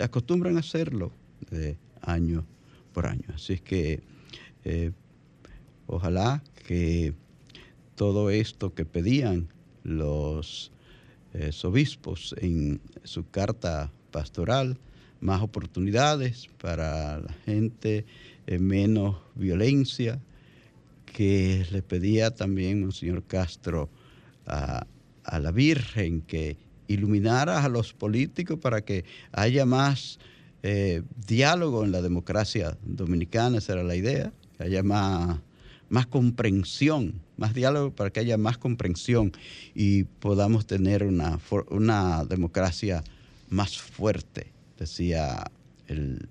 acostumbran 0.00 0.56
a 0.56 0.60
hacerlo 0.60 1.12
de 1.50 1.76
año 2.00 2.44
por 2.92 3.06
año. 3.06 3.24
Así 3.34 3.54
es 3.54 3.60
que 3.60 4.00
eh, 4.64 4.92
ojalá 5.86 6.42
que 6.66 7.14
todo 7.94 8.30
esto 8.30 8.74
que 8.74 8.84
pedían 8.84 9.48
los 9.84 10.72
obispos 11.64 12.34
en 12.38 12.80
su 13.02 13.28
carta 13.28 13.90
pastoral, 14.10 14.78
más 15.20 15.42
oportunidades 15.42 16.48
para 16.60 17.18
la 17.18 17.32
gente, 17.44 18.04
eh, 18.46 18.58
menos 18.58 19.16
violencia, 19.34 20.20
que 21.06 21.66
le 21.70 21.82
pedía 21.82 22.30
también 22.30 22.92
señor 22.92 23.24
Castro 23.24 23.88
a, 24.46 24.86
la 25.40 25.50
Virgen 25.50 26.20
que 26.20 26.56
iluminara 26.86 27.64
a 27.64 27.68
los 27.68 27.94
políticos 27.94 28.58
para 28.58 28.82
que 28.82 29.04
haya 29.32 29.64
más 29.64 30.18
eh, 30.62 31.02
diálogo 31.26 31.84
en 31.84 31.92
la 31.92 32.02
democracia 32.02 32.76
dominicana, 32.84 33.58
esa 33.58 33.72
era 33.72 33.82
la 33.82 33.96
idea, 33.96 34.32
que 34.56 34.64
haya 34.64 34.82
más, 34.82 35.40
más 35.88 36.06
comprensión, 36.06 37.14
más 37.36 37.54
diálogo 37.54 37.90
para 37.90 38.10
que 38.10 38.20
haya 38.20 38.36
más 38.36 38.58
comprensión 38.58 39.32
y 39.74 40.04
podamos 40.04 40.66
tener 40.66 41.04
una, 41.04 41.38
una 41.70 42.24
democracia 42.24 43.02
más 43.50 43.78
fuerte, 43.78 44.52
decía 44.78 45.44
el 45.88 46.28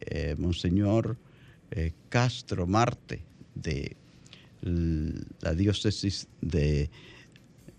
eh, 0.00 0.34
Monseñor 0.38 1.16
eh, 1.70 1.92
Castro 2.08 2.66
Marte 2.66 3.22
de 3.54 3.96
la 4.62 5.54
diócesis 5.54 6.26
de 6.42 6.90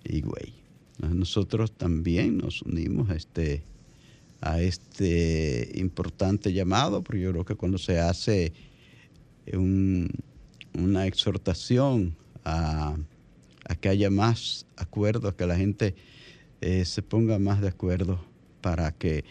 Higüey. 0.04 0.54
Nosotros 1.00 1.72
también 1.72 2.38
nos 2.38 2.62
unimos 2.62 3.10
a 3.10 3.16
este, 3.16 3.64
a 4.40 4.62
este 4.62 5.72
importante 5.76 6.54
llamado, 6.54 7.04
porque 7.04 7.22
yo 7.22 7.32
creo 7.32 7.46
que 7.46 7.56
cuando 7.56 7.78
se 7.78 8.00
hace 8.00 8.54
una 10.74 11.06
exhortación 11.06 12.16
a, 12.46 12.96
que 13.80 13.90
haya 13.90 14.10
más 14.10 14.66
acuerdos, 14.76 15.36
que 15.36 15.46
la 15.46 15.56
gente 15.56 15.96
eh, 16.62 16.86
se 16.86 17.02
ponga 17.02 17.40
más 17.40 17.62
de 17.62 17.70
acuerdo 17.70 18.24
para 18.62 18.92
que 18.92 19.24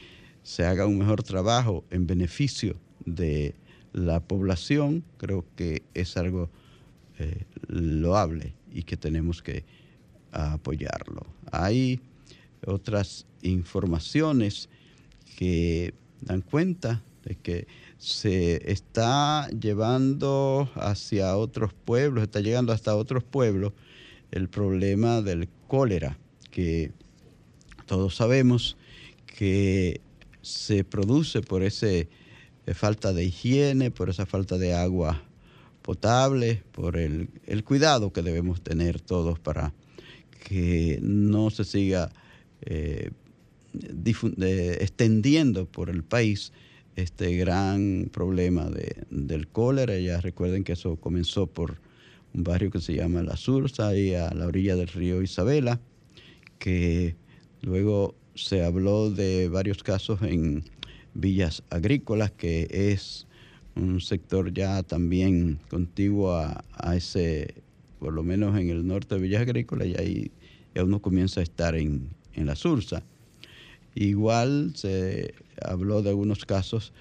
se 0.43 0.65
haga 0.65 0.87
un 0.87 0.99
mejor 0.99 1.23
trabajo 1.23 1.85
en 1.91 2.07
beneficio 2.07 2.77
de 3.05 3.55
la 3.93 4.21
población, 4.21 5.05
creo 5.19 5.45
que 5.57 5.83
es 5.95 6.17
algo 6.17 6.51
eh, 7.19 7.45
loable 7.69 8.55
y 8.73 8.85
que 8.85 8.97
tenemos 8.97 9.43
que 9.43 9.65
apoyarlo. 10.33 11.27
Hay 11.51 12.01
otras 12.67 13.27
informaciones 13.43 14.69
que 15.37 15.95
dan 16.21 16.41
cuenta 16.43 17.03
de 17.25 17.35
que 17.37 17.67
se 18.01 18.73
está 18.73 19.47
llevando 19.51 20.71
hacia 20.75 21.37
otros 21.37 21.75
pueblos, 21.75 22.25
está 22.25 22.41
llegando 22.41 22.73
hasta 22.73 22.97
otros 22.97 23.23
pueblos 23.23 23.75
el 24.31 24.49
problema 24.49 25.21
del 25.21 25.51
cólera, 25.69 26.19
que 26.51 26.93
todos 27.85 28.17
sabemos 28.17 28.79
que 29.27 30.01
se 30.41 30.83
produce 30.83 31.43
por 31.43 31.63
ese 31.63 32.09
falta 32.75 33.13
de 33.13 33.25
higiene, 33.25 33.91
por 33.91 34.09
esa 34.09 34.25
falta 34.25 34.57
de 34.57 34.73
agua 34.73 35.23
potable, 35.83 36.63
por 36.73 36.97
el, 36.97 37.29
cuidado 37.65 38.15
que 38.15 38.23
debemos 38.23 38.63
tener 38.63 38.99
todos 38.99 39.39
para 39.39 39.75
que 40.49 40.99
no 41.03 41.51
se 41.51 41.65
siga 41.65 42.11
eh, 42.63 43.11
extendiendo 44.81 45.67
por 45.67 45.91
el 45.91 46.03
país 46.03 46.53
este 47.03 47.37
gran 47.37 48.09
problema 48.13 48.69
del 49.11 49.49
cólera. 49.49 49.99
Ya 49.99 50.21
recuerden 50.21 50.65
que 50.65 50.73
eso 50.73 50.97
comenzó 50.97 51.47
por 51.47 51.79
un 52.35 52.45
barrio 52.45 52.71
que 52.71 52.81
se 52.81 52.95
llama 52.95 53.23
La 53.23 53.37
Sursa, 53.37 53.89
ahí 53.89 54.15
a 54.15 54.33
la 54.35 54.47
orilla 54.47 54.77
del 54.77 54.89
río 54.89 55.23
Isabela, 55.23 55.81
que 56.59 57.17
luego 57.63 58.15
se 58.35 58.65
habló 58.65 59.11
de 59.11 59.49
varios 59.49 59.83
casos 59.83 60.23
en 60.23 60.65
villas 61.15 61.63
agrícolas, 61.71 62.31
que 62.31 62.69
es 62.71 63.27
un 63.75 64.01
sector 64.01 64.53
ya 64.53 64.83
también 64.83 65.59
contiguo 65.69 66.33
a, 66.33 66.97
ese, 66.97 67.63
por 67.99 68.13
lo 68.13 68.23
menos 68.23 68.59
en 68.59 68.69
el 68.69 68.87
norte 68.87 69.15
de 69.15 69.21
villas 69.21 69.43
agrícolas, 69.43 69.89
y 69.89 69.97
ahí 69.97 70.31
ya 70.75 70.85
uno 70.85 71.01
comienza 71.01 71.41
a 71.41 71.43
estar 71.43 71.75
en, 71.75 72.09
la 72.37 72.57
Sursa. 72.57 73.03
Igual 73.95 74.73
se 74.75 75.35
habló 75.65 76.03
de 76.03 76.11
algunos 76.11 76.45
casos 76.45 76.93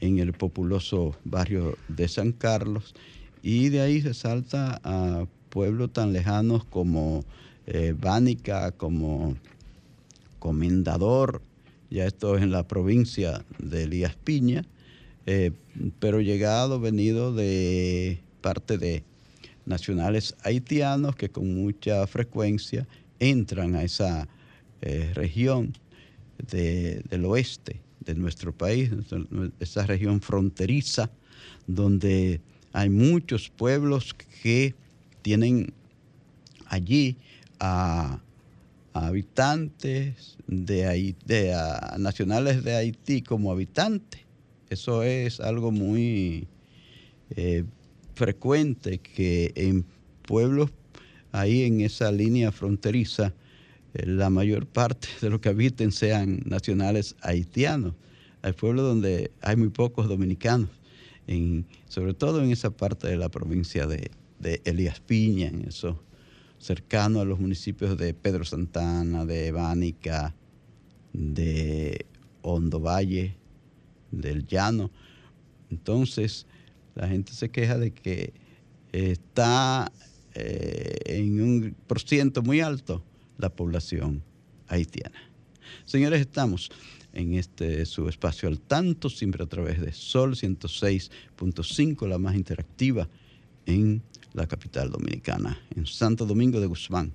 en 0.00 0.18
el 0.18 0.32
populoso 0.32 1.16
barrio 1.24 1.76
de 1.88 2.08
San 2.08 2.32
Carlos 2.32 2.94
y 3.42 3.68
de 3.68 3.80
ahí 3.80 4.00
se 4.00 4.14
salta 4.14 4.80
a 4.84 5.26
pueblos 5.50 5.92
tan 5.92 6.12
lejanos 6.12 6.64
como 6.64 7.24
eh, 7.66 7.94
Bánica, 7.98 8.72
como 8.72 9.36
Comendador, 10.38 11.42
ya 11.90 12.06
esto 12.06 12.36
es 12.36 12.42
en 12.42 12.50
la 12.50 12.66
provincia 12.66 13.44
de 13.58 13.84
Elías 13.84 14.16
Piña, 14.16 14.64
eh, 15.26 15.52
pero 16.00 16.20
llegado, 16.20 16.80
venido 16.80 17.32
de 17.32 18.18
parte 18.40 18.76
de 18.76 19.04
nacionales 19.64 20.36
haitianos 20.42 21.16
que 21.16 21.30
con 21.30 21.54
mucha 21.54 22.06
frecuencia 22.06 22.86
entran 23.18 23.74
a 23.74 23.84
esa 23.84 24.28
eh, 24.82 25.12
región 25.14 25.72
del 26.50 27.24
oeste 27.24 27.80
de 28.04 28.14
nuestro 28.14 28.52
país, 28.52 28.90
esa 29.60 29.86
región 29.86 30.20
fronteriza, 30.20 31.10
donde 31.66 32.40
hay 32.72 32.90
muchos 32.90 33.48
pueblos 33.50 34.14
que 34.42 34.74
tienen 35.22 35.72
allí 36.66 37.16
a 37.60 38.20
habitantes 38.92 40.36
de, 40.46 41.14
de 41.24 41.56
nacionales 41.98 42.62
de 42.62 42.74
Haití 42.76 43.22
como 43.22 43.50
habitantes. 43.50 44.20
Eso 44.70 45.02
es 45.02 45.40
algo 45.40 45.72
muy 45.72 46.46
eh, 47.36 47.64
frecuente 48.14 48.98
que 48.98 49.52
en 49.56 49.84
pueblos 50.26 50.70
ahí 51.32 51.62
en 51.62 51.80
esa 51.80 52.12
línea 52.12 52.52
fronteriza 52.52 53.34
la 53.94 54.28
mayor 54.28 54.66
parte 54.66 55.08
de 55.20 55.30
los 55.30 55.40
que 55.40 55.48
habiten 55.48 55.92
sean 55.92 56.42
nacionales 56.44 57.14
haitianos. 57.20 57.94
Hay 58.42 58.52
pueblos 58.52 58.84
donde 58.84 59.30
hay 59.40 59.56
muy 59.56 59.68
pocos 59.68 60.08
dominicanos, 60.08 60.68
sobre 61.88 62.12
todo 62.12 62.42
en 62.42 62.50
esa 62.50 62.70
parte 62.70 63.06
de 63.06 63.16
la 63.16 63.30
provincia 63.30 63.86
de, 63.86 64.10
Elías 64.64 65.00
Piña, 65.00 65.46
en 65.46 65.66
eso 65.68 66.02
cercano 66.58 67.20
a 67.20 67.24
los 67.24 67.40
municipios 67.40 67.96
de 67.96 68.12
Pedro 68.12 68.44
Santana, 68.44 69.24
de 69.24 69.52
Bánica, 69.52 70.34
de 71.14 72.04
Hondo 72.42 72.80
Valle, 72.80 73.36
del 74.10 74.46
Llano. 74.46 74.90
Entonces, 75.70 76.46
la 76.94 77.08
gente 77.08 77.32
se 77.32 77.48
queja 77.48 77.78
de 77.78 77.92
que 77.92 78.34
está 78.92 79.90
eh, 80.34 80.98
en 81.06 81.40
un 81.40 81.76
ciento 82.04 82.42
muy 82.42 82.60
alto 82.60 83.02
la 83.38 83.50
población 83.50 84.22
haitiana. 84.68 85.18
Señores, 85.84 86.20
estamos 86.20 86.70
en 87.12 87.34
este 87.34 87.86
su 87.86 88.08
espacio 88.08 88.48
al 88.48 88.60
tanto, 88.60 89.08
siempre 89.08 89.42
a 89.44 89.46
través 89.46 89.80
de 89.80 89.92
Sol 89.92 90.34
106.5, 90.34 92.08
la 92.08 92.18
más 92.18 92.34
interactiva 92.34 93.08
en 93.66 94.02
la 94.32 94.46
capital 94.46 94.90
dominicana, 94.90 95.58
en 95.74 95.86
Santo 95.86 96.26
Domingo 96.26 96.60
de 96.60 96.66
Guzmán. 96.66 97.12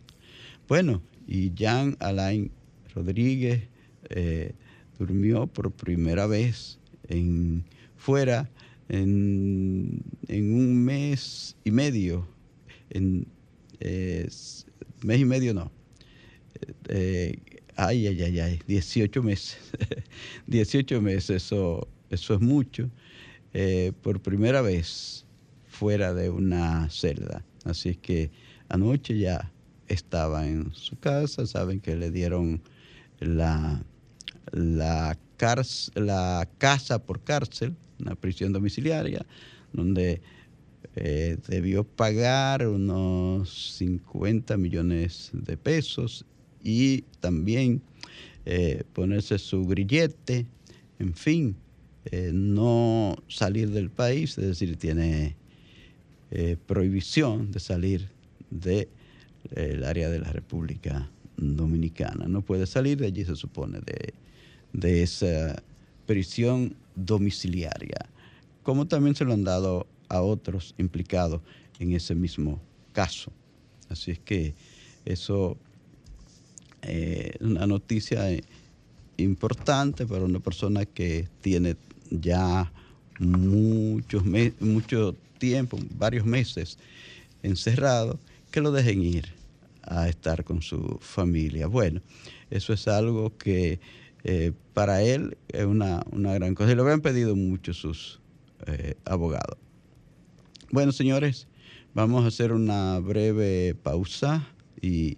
Bueno, 0.68 1.02
y 1.28 1.54
Jean 1.54 1.98
Alain 2.00 2.52
Rodríguez 2.96 3.68
eh, 4.10 4.54
durmió 4.98 5.48
por 5.48 5.72
primera 5.72 6.28
vez 6.28 6.80
en, 7.08 7.66
fuera 7.98 8.50
en, 8.88 10.02
un 10.30 10.84
mes 10.84 11.56
y 11.64 11.72
medio, 11.72 12.28
en 12.90 13.28
eh, 13.80 14.28
mes 15.04 15.20
y 15.20 15.26
medio 15.26 15.54
no, 15.54 15.72
eh, 16.88 17.38
ay, 17.76 18.08
ay, 18.08 18.22
ay, 18.22 18.40
ay, 18.40 18.60
18 18.68 19.24
meses, 19.24 19.58
18 20.48 21.02
meses, 21.02 21.30
eso, 21.44 21.88
eso 22.10 22.34
es 22.34 22.42
mucho, 22.42 22.90
por 24.02 24.22
primera 24.22 24.62
vez 24.62 25.26
fuera 25.68 26.14
de 26.14 26.30
una 26.30 26.90
celda. 26.90 27.46
Así 27.66 27.90
es 27.90 27.98
que 27.98 28.32
anoche 28.70 29.18
ya 29.18 29.52
estaba 29.88 30.48
en 30.48 30.74
su 30.74 30.98
casa, 31.00 31.46
saben 31.46 31.80
que 31.80 31.96
le 31.96 32.12
dieron 32.12 32.62
la, 33.20 33.84
la, 34.52 35.18
la 35.96 36.50
casa 36.58 37.00
por 37.00 37.24
cárcel, 37.24 37.76
una 38.00 38.16
prisión 38.16 38.54
domiciliaria, 38.54 39.26
donde 39.74 40.22
eh, 40.96 41.38
debió 41.48 41.84
pagar 41.84 42.68
unos 42.68 43.76
50 43.78 44.58
millones 44.58 45.30
de 45.34 45.58
pesos 45.58 46.26
y 46.64 47.04
también 47.20 47.82
eh, 48.46 48.84
ponerse 48.94 49.38
su 49.38 49.66
grillete, 49.66 50.48
en 51.00 51.14
fin, 51.14 51.56
eh, 52.06 52.32
no 52.34 53.16
salir 53.28 53.70
del 53.72 53.90
país, 53.90 54.38
es 54.38 54.48
decir, 54.48 54.78
tiene 54.78 55.36
eh, 56.32 56.58
prohibición 56.66 57.52
de 57.52 57.60
salir 57.60 58.10
del 58.50 58.90
de, 59.52 59.86
área 59.86 60.10
de 60.10 60.20
la 60.20 60.32
República 60.32 61.12
Dominicana. 61.38 62.28
No 62.28 62.42
puede 62.42 62.66
salir 62.66 62.98
de 62.98 63.08
allí, 63.08 63.26
se 63.26 63.36
supone, 63.36 63.80
de, 63.82 64.14
de 64.74 65.04
esa 65.04 65.62
prisión 66.06 66.76
domiciliaria, 66.96 68.10
como 68.64 68.88
también 68.88 69.16
se 69.16 69.26
lo 69.26 69.34
han 69.34 69.44
dado 69.44 69.88
a 70.10 70.22
otros 70.22 70.74
implicados 70.78 71.42
en 71.80 71.94
ese 71.94 72.16
mismo 72.16 72.62
caso. 72.94 73.32
Así 73.90 74.12
es 74.12 74.20
que 74.20 74.54
eso 75.06 75.52
es 75.54 75.69
eh, 76.82 77.32
una 77.42 77.68
noticia 77.68 78.26
importante 79.18 80.06
para 80.06 80.24
una 80.24 80.40
persona 80.40 80.86
que 80.86 81.28
tiene 81.42 81.76
ya 82.10 82.72
muchos 83.20 84.24
mucho 84.60 85.16
tiempo, 85.38 85.78
varios 85.98 86.26
meses 86.26 86.78
encerrado, 87.44 88.20
que 88.52 88.62
lo 88.62 88.72
dejen 88.72 89.02
ir 89.02 89.28
a 89.84 90.08
estar 90.10 90.44
con 90.44 90.62
su 90.62 90.98
familia. 91.02 91.68
Bueno, 91.68 92.02
eso 92.50 92.74
es 92.74 92.88
algo 92.88 93.36
que 93.38 93.80
eh, 94.24 94.52
para 94.74 95.02
él 95.02 95.38
es 95.48 95.66
una, 95.66 96.04
gran 96.12 96.56
cosa. 96.56 96.72
Y 96.72 96.76
lo 96.76 96.84
habían 96.84 97.02
pedido 97.02 97.36
mucho 97.36 97.74
sus 97.74 98.20
eh, 98.66 98.96
abogados. 99.06 99.58
Bueno, 100.72 100.92
señores, 100.92 101.48
vamos 101.94 102.24
a 102.24 102.28
hacer 102.28 102.52
una 102.52 103.00
breve 103.00 103.76
pausa 103.82 104.48
y 104.82 105.18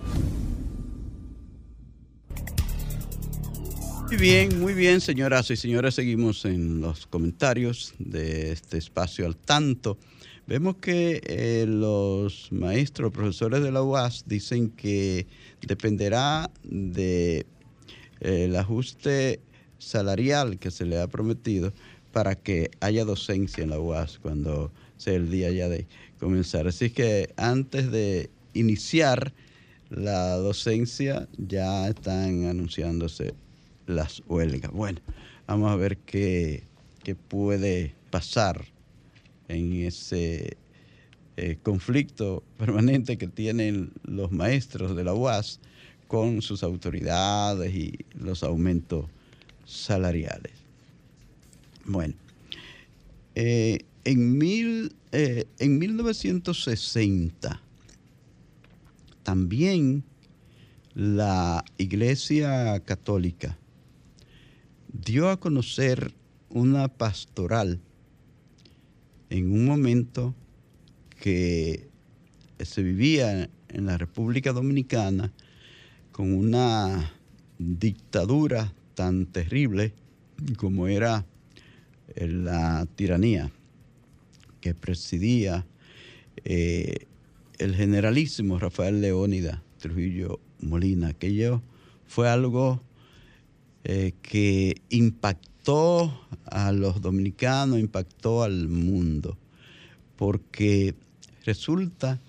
Muy 4.11 4.19
bien, 4.19 4.59
muy 4.59 4.73
bien, 4.73 4.99
señoras 4.99 5.49
y 5.51 5.55
señores. 5.55 5.95
Seguimos 5.95 6.43
en 6.43 6.81
los 6.81 7.07
comentarios 7.07 7.93
de 7.97 8.51
este 8.51 8.77
espacio 8.77 9.25
al 9.25 9.37
tanto. 9.37 9.97
Vemos 10.45 10.75
que 10.81 11.21
eh, 11.23 11.65
los 11.65 12.51
maestros, 12.51 13.13
profesores 13.13 13.63
de 13.63 13.71
la 13.71 13.81
UAS 13.81 14.25
dicen 14.27 14.69
que 14.71 15.27
dependerá 15.65 16.51
del 16.61 17.45
de, 18.19 18.57
ajuste 18.57 19.39
salarial 19.77 20.59
que 20.59 20.71
se 20.71 20.83
le 20.83 20.99
ha 20.99 21.07
prometido 21.07 21.71
para 22.11 22.35
que 22.35 22.69
haya 22.81 23.05
docencia 23.05 23.63
en 23.63 23.69
la 23.69 23.79
UAS 23.79 24.19
cuando 24.19 24.73
sea 24.97 25.13
el 25.13 25.31
día 25.31 25.51
ya 25.51 25.69
de 25.69 25.87
comenzar. 26.19 26.67
Así 26.67 26.89
que 26.89 27.33
antes 27.37 27.89
de 27.89 28.29
iniciar 28.53 29.33
la 29.89 30.35
docencia 30.35 31.29
ya 31.37 31.87
están 31.87 32.43
anunciándose 32.47 33.35
las 33.91 34.23
huelgas. 34.27 34.71
Bueno, 34.71 34.99
vamos 35.47 35.71
a 35.71 35.75
ver 35.75 35.97
qué, 35.97 36.63
puede 37.27 37.93
pasar 38.09 38.65
en 39.47 39.73
ese 39.73 40.57
eh, 41.37 41.57
conflicto 41.61 42.43
permanente 42.57 43.17
que 43.17 43.27
tienen 43.27 43.91
los 44.03 44.31
maestros 44.31 44.95
de 44.95 45.03
la 45.03 45.13
UAS 45.13 45.59
con 46.07 46.41
sus 46.41 46.63
autoridades 46.63 47.73
y 47.73 48.05
los 48.13 48.43
aumentos 48.43 49.05
salariales. 49.65 50.53
Bueno, 51.85 52.13
eh, 53.35 53.79
en, 54.03 54.37
mil, 54.37 54.93
eh, 55.11 55.45
en 55.59 55.79
1960 55.79 57.61
también 59.23 60.03
la 60.93 61.63
Iglesia 61.77 62.79
Católica 62.81 63.57
dio 64.93 65.29
a 65.29 65.39
conocer 65.39 66.13
una 66.49 66.87
pastoral 66.87 67.79
en 69.29 69.51
un 69.51 69.65
momento 69.65 70.35
que 71.19 71.87
se 72.59 72.83
vivía 72.83 73.49
en 73.69 73.85
la 73.85 73.97
República 73.97 74.51
Dominicana 74.51 75.31
con 76.11 76.33
una 76.33 77.13
dictadura 77.57 78.73
tan 78.95 79.25
terrible 79.27 79.93
como 80.57 80.87
era 80.87 81.25
la 82.15 82.85
tiranía 82.95 83.51
que 84.59 84.73
presidía 84.73 85.65
eh, 86.43 87.07
el 87.57 87.75
generalísimo 87.75 88.59
Rafael 88.59 89.01
Leónida 89.01 89.63
Trujillo 89.79 90.39
Molina. 90.59 91.09
Aquello 91.09 91.61
fue 92.05 92.29
algo 92.29 92.81
eh, 93.83 94.13
que 94.21 94.75
impactó 94.89 96.27
a 96.45 96.71
los 96.71 97.01
dominicanos, 97.01 97.79
impactó 97.79 98.43
al 98.43 98.67
mundo, 98.67 99.37
porque 100.15 100.95
resulta 101.45 102.19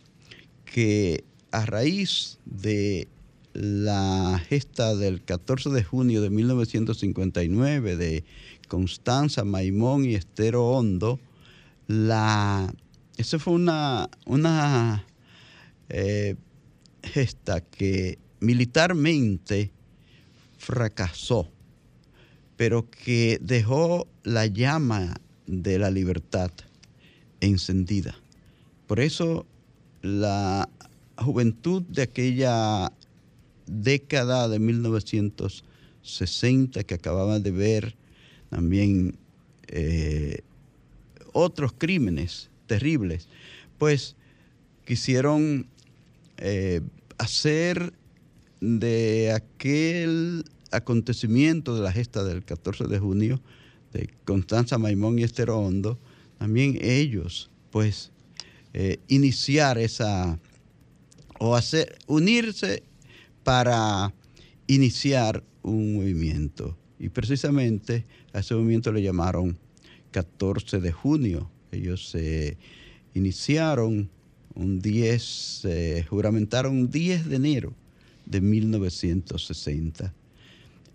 que 0.65 1.25
a 1.51 1.67
raíz 1.67 2.39
de 2.45 3.09
la 3.53 4.41
gesta 4.49 4.95
del 4.95 5.23
14 5.23 5.71
de 5.71 5.85
junio 5.85 6.23
de 6.23 6.31
1959 6.31 7.97
de 7.97 8.25
Constanza 8.69 9.45
Maimón 9.45 10.07
y 10.07 10.15
Estero 10.15 10.71
Hondo, 10.71 11.21
la, 11.87 12.73
esa 13.19 13.39
fue 13.39 13.53
una, 13.53 14.09
una 14.25 15.05
eh, 15.91 16.37
gesta 17.03 17.61
que 17.61 18.19
militarmente 18.41 19.71
fracasó, 20.63 21.51
pero 22.57 22.89
que 22.89 23.39
dejó 23.43 24.07
la 24.23 24.47
llama 24.47 25.21
de 25.49 25.81
la 25.81 25.91
libertad 25.91 26.53
encendida. 27.41 28.15
Por 28.87 29.01
eso 29.01 29.45
la 30.03 30.69
juventud 31.17 31.83
de 31.83 32.03
aquella 32.03 32.93
década 33.67 34.49
de 34.49 34.61
1960 34.61 36.85
que 36.85 36.95
acababa 36.95 37.41
de 37.41 37.51
ver 37.51 37.97
también 38.49 39.17
eh, 39.67 40.43
otros 41.33 41.73
crímenes 41.73 42.51
terribles, 42.69 43.27
pues 43.79 44.15
quisieron 44.85 45.67
eh, 46.37 46.83
hacer 47.19 47.95
de 48.63 49.33
aquel 49.35 50.45
acontecimiento 50.71 51.75
de 51.75 51.83
la 51.83 51.91
gesta 51.91 52.23
del 52.23 52.45
14 52.45 52.85
de 52.85 53.01
junio 53.01 53.43
de 53.93 54.09
Constanza 54.25 54.79
Maimón 54.79 55.19
y 55.19 55.25
Estero 55.25 55.59
Hondo, 55.59 55.99
también 56.39 56.79
ellos, 56.81 57.51
pues, 57.71 58.13
eh, 58.73 59.01
iniciar 59.09 59.79
esa, 59.79 60.39
o 61.41 61.57
hacer, 61.57 61.99
unirse 62.07 62.85
para 63.43 64.15
iniciar 64.69 65.43
un 65.63 65.97
movimiento. 65.97 66.79
Y 67.01 67.09
precisamente 67.09 68.07
a 68.33 68.39
ese 68.39 68.55
movimiento 68.55 68.93
le 68.93 69.03
llamaron 69.03 69.59
14 70.13 70.81
de 70.81 70.93
junio. 70.93 71.51
Ellos 71.73 72.11
se 72.11 72.57
iniciaron 73.13 74.09
un 74.55 74.79
10, 74.79 75.23
se 75.23 76.05
juramentaron 76.05 76.79
un 76.79 76.91
10 76.91 77.29
de 77.29 77.37
enero 77.37 77.75
de 78.27 78.41
1960. 78.41 80.15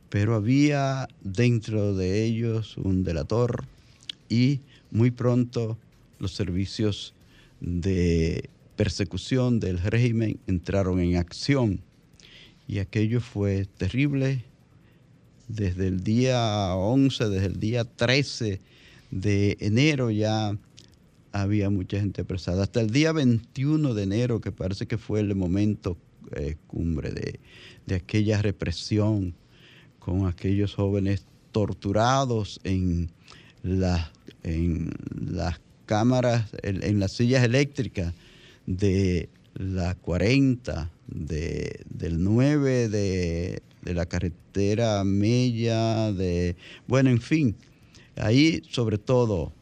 Pero 0.10 0.36
había 0.36 1.08
dentro 1.22 1.96
de 1.96 2.24
ellos 2.24 2.78
un 2.78 3.04
delator 3.04 3.66
y 4.30 4.62
muy 4.92 5.12
pronto 5.12 5.78
los 6.20 6.34
servicios 6.34 7.14
de 7.60 8.50
persecución 8.76 9.60
del 9.60 9.80
régimen 9.80 10.40
entraron 10.48 11.00
en 11.00 11.18
acción. 11.18 11.82
Y 12.68 12.80
aquello 12.80 13.22
fue 13.22 13.66
terrible. 13.66 14.44
Desde 15.48 15.88
el 15.88 16.04
día 16.04 16.74
11, 16.76 17.30
desde 17.30 17.46
el 17.48 17.60
día 17.60 17.86
13 17.86 18.60
de 19.12 19.58
enero 19.62 20.12
ya 20.12 20.58
había 21.32 21.70
mucha 21.70 22.00
gente 22.00 22.22
apresada. 22.22 22.64
Hasta 22.64 22.82
el 22.82 22.90
día 22.90 23.12
21 23.12 23.94
de 23.94 24.04
enero, 24.04 24.42
que 24.42 24.52
parece 24.52 24.88
que 24.88 24.98
fue 24.98 25.20
el 25.20 25.36
momento 25.36 25.98
cumbre 26.68 27.12
de, 27.12 27.96
aquella 27.96 28.42
represión 28.42 29.34
con 30.00 30.28
aquellos 30.28 30.76
jóvenes 30.76 31.26
torturados 31.52 32.60
en, 32.64 33.10
en 34.44 34.92
las 35.20 35.62
cámaras, 35.86 36.50
en, 36.64 37.00
las 37.00 37.14
sillas 37.14 37.44
eléctricas 37.44 38.14
de 38.66 39.30
la 39.56 39.96
40, 39.96 40.92
de, 41.08 41.82
del 41.90 42.24
9, 42.24 42.90
de, 42.90 43.62
de 43.82 43.94
la 43.94 44.06
carretera 44.06 45.04
Mella, 45.04 46.12
de, 46.12 46.56
bueno, 46.88 47.10
en 47.10 47.22
fin, 47.22 47.56
ahí 48.16 48.62
sobre 48.70 48.98
todo 48.98 49.54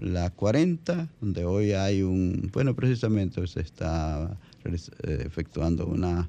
la 0.00 0.30
40, 0.30 1.08
donde 1.20 1.44
hoy 1.44 1.72
hay 1.72 2.02
un, 2.02 2.50
bueno, 2.52 2.74
precisamente 2.74 3.46
se 3.46 3.60
está 3.60 4.38
efectuando 4.74 5.86
una 5.86 6.28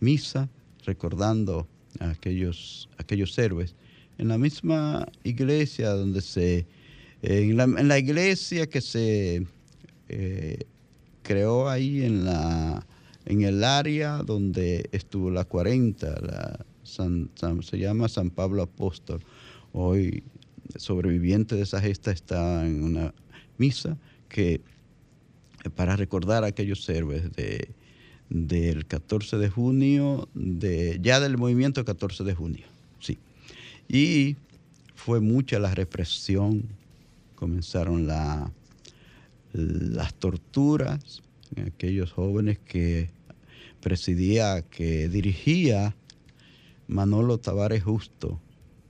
misa 0.00 0.48
recordando 0.84 1.66
a 2.00 2.10
aquellos, 2.10 2.88
aquellos 2.98 3.36
héroes. 3.38 3.74
En 4.18 4.28
la 4.28 4.38
misma 4.38 5.06
iglesia 5.24 5.90
donde 5.90 6.22
se 6.22 6.66
En 7.22 7.88
la, 7.88 7.98
iglesia 7.98 8.66
que 8.66 8.80
se 8.80 9.46
eh, 10.08 10.58
creó 11.22 11.68
ahí 11.68 12.04
en, 12.04 12.24
la, 12.24 12.86
en 13.24 13.42
el 13.42 13.64
área 13.64 14.18
donde 14.18 14.88
estuvo 14.92 15.30
la 15.30 15.44
40, 15.44 16.20
la 16.20 16.66
se 16.86 17.78
llama 17.78 18.08
San 18.08 18.30
Pablo 18.30 18.62
Apóstol. 18.62 19.20
Hoy, 19.72 20.22
sobreviviente 20.76 21.56
de 21.56 21.62
esa 21.62 21.80
gesta, 21.80 22.12
está 22.12 22.64
en 22.64 22.84
una 22.84 23.12
misa 23.58 23.98
que 24.28 24.60
para 25.70 25.96
recordar 25.96 26.44
a 26.44 26.48
aquellos 26.48 26.88
héroes 26.88 27.32
de, 27.32 27.68
del 28.28 28.86
14 28.86 29.38
de 29.38 29.48
junio, 29.48 30.28
de, 30.34 30.98
ya 31.02 31.20
del 31.20 31.38
movimiento 31.38 31.84
14 31.84 32.24
de 32.24 32.34
junio, 32.34 32.66
sí. 33.00 33.18
Y 33.88 34.36
fue 34.94 35.20
mucha 35.20 35.58
la 35.58 35.74
represión, 35.74 36.64
comenzaron 37.34 38.06
la, 38.06 38.50
las 39.52 40.14
torturas 40.14 41.22
en 41.54 41.68
aquellos 41.68 42.12
jóvenes 42.12 42.58
que 42.58 43.10
presidía, 43.80 44.62
que 44.62 45.08
dirigía 45.08 45.94
Manolo 46.88 47.38
Tavares 47.38 47.84
Justo 47.84 48.40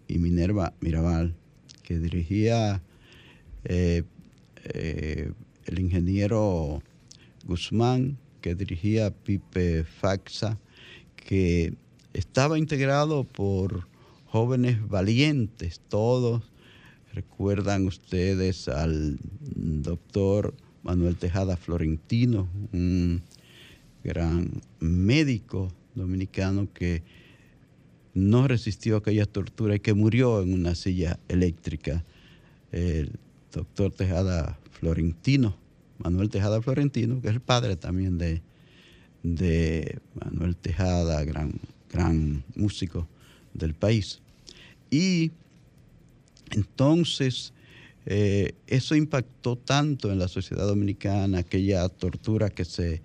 y 0.08 0.18
Minerva 0.18 0.72
Mirabal, 0.80 1.34
que 1.82 1.98
dirigía 1.98 2.82
eh, 3.64 4.04
eh, 4.64 5.32
el 5.66 5.78
ingeniero 5.80 6.82
Guzmán, 7.44 8.18
que 8.40 8.54
dirigía 8.54 9.10
Pipe 9.10 9.84
Faxa, 9.84 10.58
que 11.16 11.74
estaba 12.12 12.58
integrado 12.58 13.24
por 13.24 13.88
jóvenes 14.26 14.86
valientes, 14.88 15.80
todos. 15.88 16.42
Recuerdan 17.12 17.86
ustedes 17.86 18.68
al 18.68 19.18
doctor 19.40 20.54
Manuel 20.82 21.16
Tejada 21.16 21.56
Florentino, 21.56 22.48
un 22.72 23.22
gran 24.04 24.60
médico 24.78 25.72
dominicano 25.94 26.68
que 26.72 27.02
no 28.14 28.46
resistió 28.46 28.96
aquella 28.96 29.26
tortura 29.26 29.74
y 29.76 29.80
que 29.80 29.94
murió 29.94 30.42
en 30.42 30.54
una 30.54 30.74
silla 30.74 31.18
eléctrica. 31.28 32.04
El 32.72 33.18
doctor 33.52 33.92
Tejada 33.92 34.58
Florentino, 34.80 35.56
Manuel 35.98 36.30
Tejada 36.30 36.60
Florentino, 36.60 37.20
que 37.20 37.28
es 37.28 37.34
el 37.34 37.40
padre 37.40 37.76
también 37.76 38.18
de, 38.18 38.42
de 39.22 39.98
Manuel 40.14 40.56
Tejada, 40.56 41.24
gran, 41.24 41.60
gran 41.90 42.44
músico 42.54 43.08
del 43.54 43.74
país. 43.74 44.20
Y 44.90 45.30
entonces 46.50 47.52
eh, 48.04 48.52
eso 48.66 48.94
impactó 48.94 49.56
tanto 49.56 50.12
en 50.12 50.18
la 50.18 50.28
sociedad 50.28 50.66
dominicana, 50.66 51.38
aquella 51.38 51.88
tortura 51.88 52.50
que 52.50 52.64
se 52.64 53.02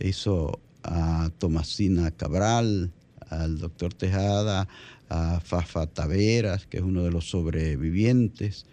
hizo 0.00 0.60
a 0.82 1.30
Tomasina 1.38 2.10
Cabral, 2.10 2.92
al 3.30 3.58
doctor 3.58 3.94
Tejada, 3.94 4.68
a 5.08 5.40
Fafa 5.40 5.86
Taveras, 5.86 6.66
que 6.66 6.78
es 6.78 6.82
uno 6.82 7.02
de 7.04 7.10
los 7.10 7.30
sobrevivientes, 7.30 8.66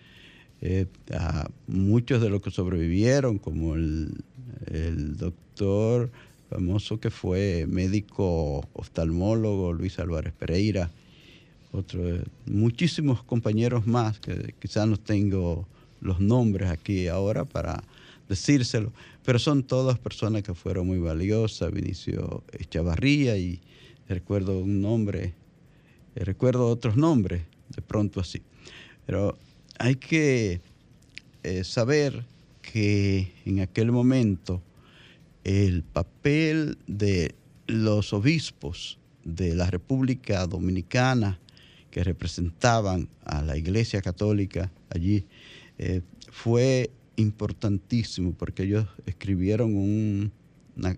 eh, 0.64 0.86
a 1.12 1.50
muchos 1.66 2.22
de 2.22 2.30
los 2.30 2.42
que 2.42 2.52
sobrevivieron, 2.52 3.40
como 3.40 3.74
el, 3.74 4.24
doctor 5.18 6.12
famoso 6.50 7.00
que 7.00 7.10
fue 7.10 7.66
médico 7.68 8.64
oftalmólogo 8.74 9.74
Luis 9.74 9.98
Álvarez 9.98 10.34
Pereira, 10.34 10.92
otros 11.72 12.22
muchísimos 12.46 13.24
compañeros 13.24 13.88
más, 13.88 14.20
que 14.20 14.54
quizás 14.60 14.88
no 14.88 14.98
tengo 14.98 15.68
los 16.00 16.20
nombres 16.20 16.70
aquí 16.70 17.08
ahora 17.08 17.44
para 17.44 17.84
decírselo, 18.30 18.94
pero 19.26 19.40
son 19.40 19.64
todas 19.64 19.98
personas 19.98 20.44
que 20.44 20.54
fueron 20.54 20.88
muy 20.88 21.00
valiosas, 21.00 21.72
Vinicio 21.72 22.44
Echavarría 22.52 23.36
y 23.38 23.60
recuerdo 24.08 24.60
un 24.60 24.82
nombre, 24.82 25.34
eh, 26.16 26.24
recuerdo 26.24 26.68
otros 26.68 26.98
nombres, 26.98 27.42
de 27.76 27.82
pronto 27.82 28.20
así. 28.20 28.42
Pero 29.06 29.38
hay 29.82 29.96
que 29.96 30.62
eh, 31.42 31.64
saber 31.64 32.24
que 32.62 33.34
en 33.46 33.62
aquel 33.62 33.92
momento 33.92 34.62
el 35.44 35.82
papel 35.82 36.78
de 36.86 37.34
los 37.66 38.14
obispos 38.14 39.00
de 39.24 39.56
la 39.56 39.72
República 39.72 40.46
Dominicana 40.46 41.40
que 41.90 42.04
representaban 42.04 43.10
a 43.26 43.42
la 43.42 43.58
Iglesia 43.58 44.04
Católica 44.04 44.72
allí 44.92 45.26
eh, 45.80 46.02
fue 46.32 46.92
importantísimo 47.16 48.34
porque 48.34 48.64
ellos 48.64 48.86
escribieron 49.08 50.32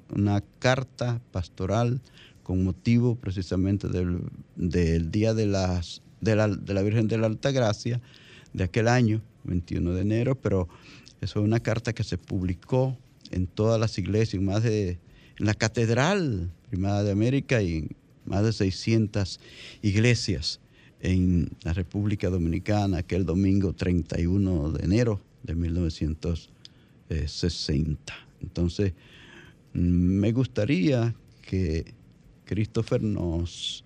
una, 0.10 0.43
carta 0.60 1.22
pastoral 1.32 2.02
con 2.43 2.65
motivo 2.65 3.15
precisamente 3.15 3.88
del, 3.88 5.10
Día 5.10 5.34
de, 5.34 5.46
las, 5.46 6.02
de, 6.19 6.36
la, 6.36 6.50
de 6.50 6.74
la 6.74 6.82
Virgen 6.82 7.08
de 7.08 7.17
la 7.17 7.28
Alta 7.28 7.52
Gracia 7.52 8.02
de 8.53 8.63
aquel 8.63 8.87
año, 8.87 9.21
21 9.43 9.93
de 9.93 10.01
enero, 10.01 10.35
pero 10.35 10.67
eso 11.21 11.39
es 11.39 11.45
una 11.45 11.59
carta 11.59 11.93
que 11.93 12.03
se 12.03 12.17
publicó 12.17 12.97
en 13.31 13.47
todas 13.47 13.79
las 13.79 13.97
iglesias, 13.97 14.35
en 14.35 14.45
más 14.45 14.63
de 14.63 14.99
en 15.39 15.45
la 15.45 15.53
Catedral 15.55 16.51
Primada 16.69 17.03
de 17.03 17.11
América 17.11 17.61
y 17.61 17.77
en 17.77 17.89
más 18.25 18.43
de 18.43 18.51
600 18.53 19.39
iglesias 19.81 20.59
en 21.01 21.49
la 21.63 21.73
República 21.73 22.29
Dominicana 22.29 22.99
aquel 22.99 23.25
domingo 23.25 23.73
31 23.73 24.71
de 24.71 24.85
enero 24.85 25.19
de 25.43 25.55
1960. 25.55 28.13
Entonces, 28.41 28.93
me 29.73 30.31
gustaría 30.31 31.13
que 31.41 31.93
Christopher 32.45 33.03
nos 33.03 33.83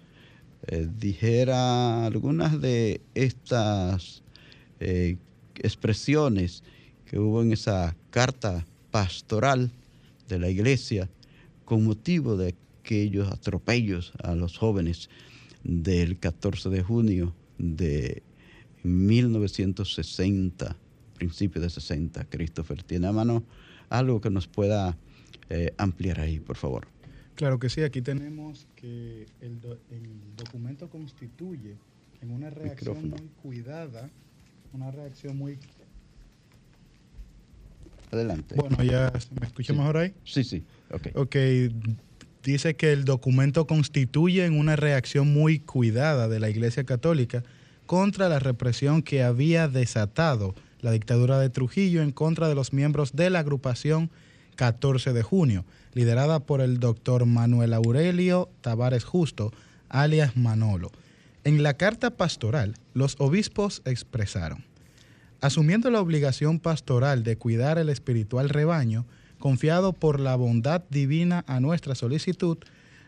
eh, 0.67 0.87
dijera 0.99 2.05
algunas 2.05 2.61
de 2.61 3.01
estas 3.15 4.21
eh, 4.79 5.17
expresiones 5.55 6.63
que 7.05 7.19
hubo 7.19 7.41
en 7.41 7.51
esa 7.51 7.95
carta 8.09 8.65
pastoral 8.91 9.71
de 10.27 10.39
la 10.39 10.49
iglesia 10.49 11.09
con 11.65 11.83
motivo 11.83 12.37
de 12.37 12.55
aquellos 12.83 13.31
atropellos 13.31 14.13
a 14.23 14.35
los 14.35 14.57
jóvenes 14.57 15.09
del 15.63 16.17
14 16.19 16.69
de 16.69 16.83
junio 16.83 17.33
de 17.57 18.23
1960, 18.83 20.77
principio 21.15 21.61
de 21.61 21.69
60. 21.69 22.25
Christopher, 22.25 22.83
tiene 22.83 23.07
a 23.07 23.11
mano 23.11 23.43
algo 23.89 24.21
que 24.21 24.29
nos 24.29 24.47
pueda 24.47 24.97
eh, 25.49 25.73
ampliar 25.77 26.19
ahí, 26.19 26.39
por 26.39 26.55
favor. 26.55 26.87
Claro 27.35 27.59
que 27.59 27.69
sí, 27.69 27.81
aquí 27.81 28.01
tenemos 28.01 28.67
que 28.75 29.27
el, 29.41 29.59
documento 30.35 30.89
constituye 30.89 31.77
en 32.21 32.31
una 32.31 32.49
reacción 32.49 33.09
muy 33.09 33.29
cuidada, 33.41 34.09
una 34.77 34.91
reacción 34.91 35.37
muy... 35.37 35.57
Adelante. 38.11 38.55
Bueno, 38.55 38.81
ya 38.83 39.11
me 39.39 39.47
escucha 39.47 39.73
mejor 39.73 39.97
ahí. 39.97 40.13
Sí, 40.23 40.43
sí, 40.43 40.63
ok. 40.91 41.07
Ok, 41.15 41.35
dice 42.43 42.75
que 42.75 42.93
el 42.93 43.03
documento 43.03 43.67
constituye 43.67 44.45
en 44.45 44.57
una 44.57 44.77
reacción 44.77 45.33
muy 45.33 45.59
cuidada 45.59 46.29
de 46.29 46.39
la 46.39 46.49
Iglesia 46.49 46.85
Católica 46.85 47.43
contra 47.85 48.29
la 48.29 48.39
represión 48.39 49.01
que 49.01 49.23
había 49.23 49.67
desatado 49.67 50.55
la 50.79 50.91
dictadura 50.91 51.39
de 51.39 51.49
Trujillo 51.49 52.01
en 52.01 52.11
contra 52.11 52.47
de 52.47 52.55
los 52.55 52.71
miembros 52.71 53.13
de 53.13 53.29
la 53.29 53.39
agrupación 53.39 54.09
14 54.55 55.11
de 55.11 55.23
junio, 55.23 55.65
liderada 55.93 56.39
por 56.39 56.61
el 56.61 56.79
doctor 56.79 57.25
Manuel 57.25 57.73
Aurelio 57.73 58.49
Tavares 58.61 59.03
Justo, 59.03 59.51
alias 59.89 60.37
Manolo. 60.37 60.91
En 61.47 61.63
la 61.63 61.75
carta 61.75 62.09
pastoral, 62.09 62.75
los 62.93 63.15
obispos 63.19 63.81
expresaron, 63.85 64.65
asumiendo 65.39 65.89
la 65.89 66.01
obligación 66.01 66.59
pastoral 66.59 67.23
de 67.23 67.37
cuidar 67.37 67.77
el 67.77 67.87
espiritual 67.87 68.49
rebaño, 68.49 69.05
confiado 69.39 69.93
por 69.93 70.19
la 70.19 70.35
bondad 70.35 70.83
divina 70.89 71.45
a 71.47 71.61
nuestra 71.61 71.95
solicitud, 71.95 72.57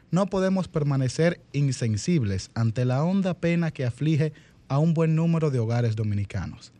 no 0.10 0.28
podemos 0.28 0.70
permanecer 0.70 1.42
insensibles 1.52 2.50
ante 2.54 2.86
la 2.86 3.04
honda 3.04 3.34
pena 3.34 3.72
que 3.72 3.84
aflige 3.84 4.32
a 4.70 4.80
un 4.80 4.94
buen 4.94 5.18
número 5.18 5.52
de 5.52 5.60
hogares 5.60 5.98
dominicanos. 5.98 6.72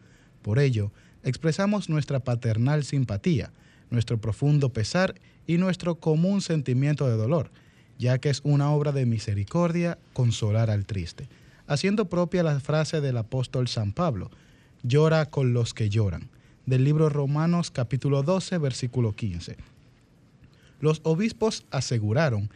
Por 0.42 0.60
ello, 0.60 0.94
expresamos 1.26 1.90
nuestra 1.90 2.22
paternal 2.22 2.86
simpatía, 2.86 3.52
nuestro 3.90 4.18
profundo 4.18 4.70
pesar 4.70 5.14
y 5.46 5.58
nuestro 5.58 5.96
común 5.96 6.40
sentimiento 6.40 7.10
de 7.10 7.18
dolor, 7.18 7.52
ya 7.98 8.18
que 8.18 8.30
es 8.30 8.40
una 8.46 8.72
obra 8.72 8.94
de 8.94 9.06
misericordia 9.06 9.98
consolar 10.14 10.70
al 10.70 10.86
triste, 10.86 11.28
haciendo 11.70 12.10
propia 12.10 12.42
la 12.42 12.60
frase 12.60 13.00
del 13.00 13.16
apóstol 13.16 13.68
San 13.68 13.94
Pablo, 13.94 14.32
llora 14.82 15.28
con 15.28 15.54
los 15.54 15.76
que 15.76 15.88
lloran, 15.88 16.30
del 16.66 16.84
libro 16.84 17.10
Romanos 17.10 17.70
capítulo 17.70 18.24
12, 18.24 18.58
versículo 18.58 19.16
15. 19.16 19.56
Los 20.80 21.00
obispos 21.04 21.66
aseguraron, 21.70 22.50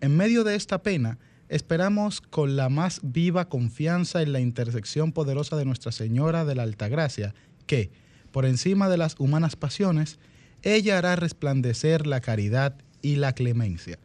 en 0.00 0.16
medio 0.16 0.42
de 0.42 0.54
esta 0.54 0.82
pena, 0.82 1.18
esperamos 1.50 2.22
con 2.22 2.56
la 2.56 2.70
más 2.70 3.00
viva 3.02 3.50
confianza 3.50 4.22
en 4.22 4.32
la 4.32 4.40
intersección 4.40 5.12
poderosa 5.12 5.56
de 5.56 5.66
Nuestra 5.66 5.92
Señora 5.92 6.46
de 6.46 6.54
la 6.54 6.62
Altagracia 6.62 7.34
que, 7.66 7.90
por 8.32 8.46
encima 8.46 8.88
de 8.88 8.96
las 8.96 9.16
humanas 9.18 9.54
pasiones, 9.54 10.18
ella 10.62 10.96
hará 10.96 11.14
resplandecer 11.14 12.06
la 12.06 12.22
caridad 12.22 12.74
y 13.02 13.16
la 13.16 13.34
clemencia. 13.34 13.98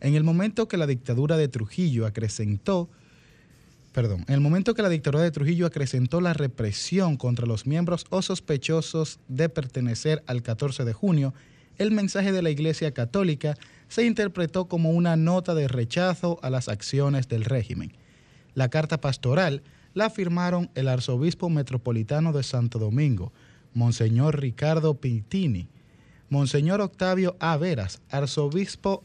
En 0.00 0.14
el 0.14 0.24
momento 0.24 0.68
que 0.68 0.78
la 0.78 0.86
dictadura 0.86 1.36
de 1.36 1.48
Trujillo 1.48 2.06
acrecentó, 2.06 2.88
perdón, 3.92 4.24
en 4.28 4.34
el 4.34 4.40
momento 4.40 4.74
que 4.74 4.82
la 4.82 4.88
dictadura 4.88 5.22
de 5.22 5.30
Trujillo 5.30 5.66
acrecentó 5.66 6.20
la 6.20 6.32
represión 6.32 7.16
contra 7.16 7.46
los 7.46 7.66
miembros 7.66 8.04
o 8.10 8.22
sospechosos 8.22 9.18
de 9.28 9.48
pertenecer 9.48 10.22
al 10.26 10.42
14 10.42 10.84
de 10.84 10.92
junio, 10.92 11.34
el 11.78 11.90
mensaje 11.90 12.30
de 12.32 12.42
la 12.42 12.50
Iglesia 12.50 12.92
Católica 12.92 13.56
se 13.88 14.04
interpretó 14.04 14.68
como 14.68 14.90
una 14.90 15.16
nota 15.16 15.54
de 15.54 15.66
rechazo 15.66 16.38
a 16.42 16.50
las 16.50 16.68
acciones 16.68 17.26
del 17.28 17.44
régimen. 17.44 17.92
La 18.54 18.68
carta 18.68 19.00
pastoral 19.00 19.62
la 19.94 20.10
firmaron 20.10 20.70
el 20.74 20.88
arzobispo 20.88 21.48
metropolitano 21.48 22.32
de 22.32 22.42
Santo 22.42 22.78
Domingo, 22.78 23.32
Monseñor 23.72 24.40
Ricardo 24.40 25.00
Pintini, 25.00 25.68
Monseñor 26.28 26.80
Octavio 26.80 27.36
A. 27.40 27.56
Veras, 27.56 28.00
arzobispo 28.10 29.04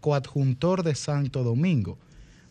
coadjuntor 0.00 0.82
de 0.82 0.94
Santo 0.94 1.44
Domingo, 1.44 1.98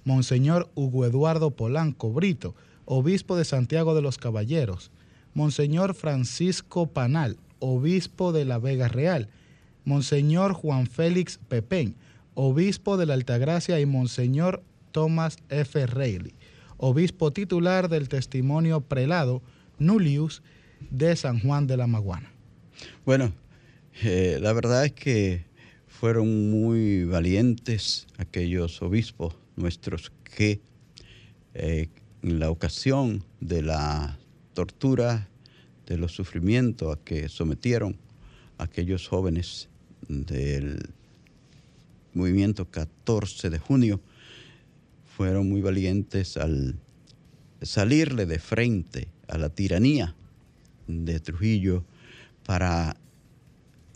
Monseñor 0.06 0.70
Hugo 0.76 1.06
Eduardo 1.06 1.52
Polanco 1.52 2.14
Brito, 2.14 2.56
obispo 2.86 3.36
de 3.36 3.44
Santiago 3.44 3.96
de 3.96 4.04
los 4.04 4.20
Caballeros, 4.20 4.92
Monseñor 5.34 5.96
Francisco 5.96 6.86
Panal, 6.88 7.38
obispo 7.60 8.32
de 8.32 8.46
la 8.46 8.60
Vega 8.60 8.88
Real, 8.88 9.28
Monseñor 9.84 10.54
Juan 10.54 10.86
Félix 10.86 11.40
Pepén, 11.50 11.96
obispo 12.36 12.98
de 12.98 13.08
la 13.08 13.16
Altagracia 13.16 13.80
y 13.80 13.88
Monseñor 13.88 14.64
Thomas 14.92 15.38
F. 15.50 15.88
Reilly, 15.88 16.36
obispo 16.78 17.32
titular 17.32 17.90
del 17.90 18.08
testimonio 18.08 18.82
prelado 18.82 19.42
Nullius 19.80 20.44
de 20.92 21.16
San 21.16 21.40
Juan 21.40 21.66
de 21.66 21.78
la 21.78 21.88
Maguana. 21.88 22.32
Bueno, 23.06 23.34
eh, 24.04 24.38
la 24.40 24.54
verdad 24.54 24.86
es 24.86 24.92
que 24.92 25.46
fueron 25.88 26.52
muy 26.52 27.06
valientes 27.06 28.06
aquellos 28.18 28.82
obispos 28.84 29.36
nuestros 29.56 30.12
que 30.24 30.62
eh, 31.54 31.90
en 32.22 32.40
la 32.40 32.50
ocasión 32.50 33.24
de 33.40 33.62
la 33.62 34.18
tortura, 34.54 35.30
de 35.86 35.98
los 35.98 36.14
sufrimientos 36.14 36.96
a 36.96 37.04
que 37.04 37.30
sometieron 37.30 37.98
aquellos 38.58 39.08
jóvenes 39.08 39.70
del 40.08 40.90
movimiento 42.14 42.66
14 42.66 43.50
de 43.50 43.60
junio 43.60 44.02
fueron 45.16 45.50
muy 45.50 45.62
valientes 45.62 46.38
al 46.38 46.76
salirle 47.62 48.26
de 48.26 48.40
frente 48.40 49.08
a 49.28 49.38
la 49.38 49.50
tiranía 49.50 50.16
de 50.88 51.20
Trujillo 51.20 51.84
para 52.46 52.98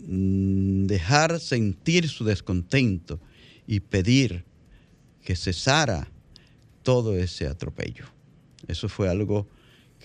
mm, 0.06 0.86
dejar 0.86 1.40
sentir 1.40 2.08
su 2.08 2.24
descontento 2.24 3.20
y 3.66 3.80
pedir 3.80 4.44
que 5.30 5.36
cesara 5.36 6.08
todo 6.82 7.16
ese 7.16 7.46
atropello. 7.46 8.04
Eso 8.66 8.88
fue 8.88 9.08
algo 9.08 9.46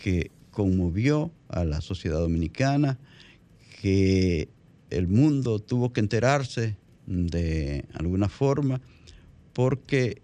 que 0.04 0.30
conmovió 0.52 1.32
a 1.48 1.66
la 1.66 1.82
sociedad 1.82 2.20
dominicana, 2.20 3.00
que 3.82 4.50
el 4.92 5.08
mundo 5.08 5.58
tuvo 5.58 5.92
que 5.92 6.00
enterarse 6.00 6.78
de 7.08 7.86
alguna 7.96 8.30
forma, 8.30 8.82
porque 9.54 10.22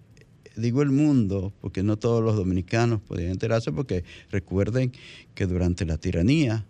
digo 0.55 0.83
el 0.83 0.91
mundo, 0.91 1.51
porque 1.61 1.81
no 1.81 1.97
todos 1.97 2.23
los 2.23 2.35
dominicanos 2.35 3.01
podían 3.01 3.31
enterarse, 3.31 3.71
porque 3.71 4.03
recuerden 4.29 4.91
que 5.33 5.47
durante 5.47 5.83
la 5.83 5.97
tiranía 5.97 6.67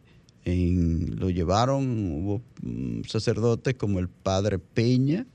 lo 0.45 1.29
llevaron, 1.29 2.11
hubo 2.11 2.41
mm, 2.61 3.03
sacerdotes 3.07 3.75
como 3.75 3.99
el 3.99 4.09
padre 4.09 4.59
Peña, 4.59 5.25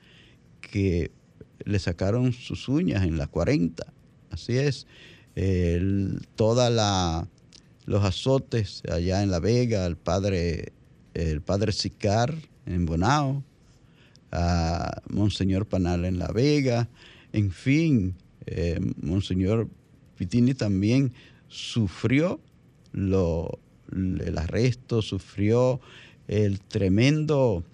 que 0.61 1.11
le 1.65 1.79
sacaron 1.79 2.33
sus 2.33 2.69
uñas 2.69 3.05
en 3.05 3.17
la 3.17 3.27
40. 3.27 3.87
Así 4.31 4.59
es. 4.59 4.87
toda 6.37 6.71
la 6.71 7.29
los 7.87 8.05
azotes 8.05 8.83
allá 8.91 9.23
en 9.23 9.31
La 9.31 9.39
Vega, 9.39 9.87
el 9.87 9.97
padre, 9.97 10.73
el 11.15 11.41
padre 11.41 11.73
Sicar 11.73 12.35
en 12.67 12.87
Bonao, 12.87 13.43
a 14.33 15.03
Monseñor 15.09 15.67
Panal 15.67 16.05
en 16.05 16.19
La 16.19 16.29
Vega, 16.29 16.89
en 17.33 17.51
fin, 17.51 18.15
eh, 18.47 18.81
Monseñor 19.01 19.69
Pitini 20.17 20.55
también 20.55 21.13
sufrió 21.49 22.41
lo, 22.93 23.59
el 23.93 24.37
arresto, 24.39 25.03
sufrió 25.03 25.81
el 26.29 26.61
tremendo 26.61 27.65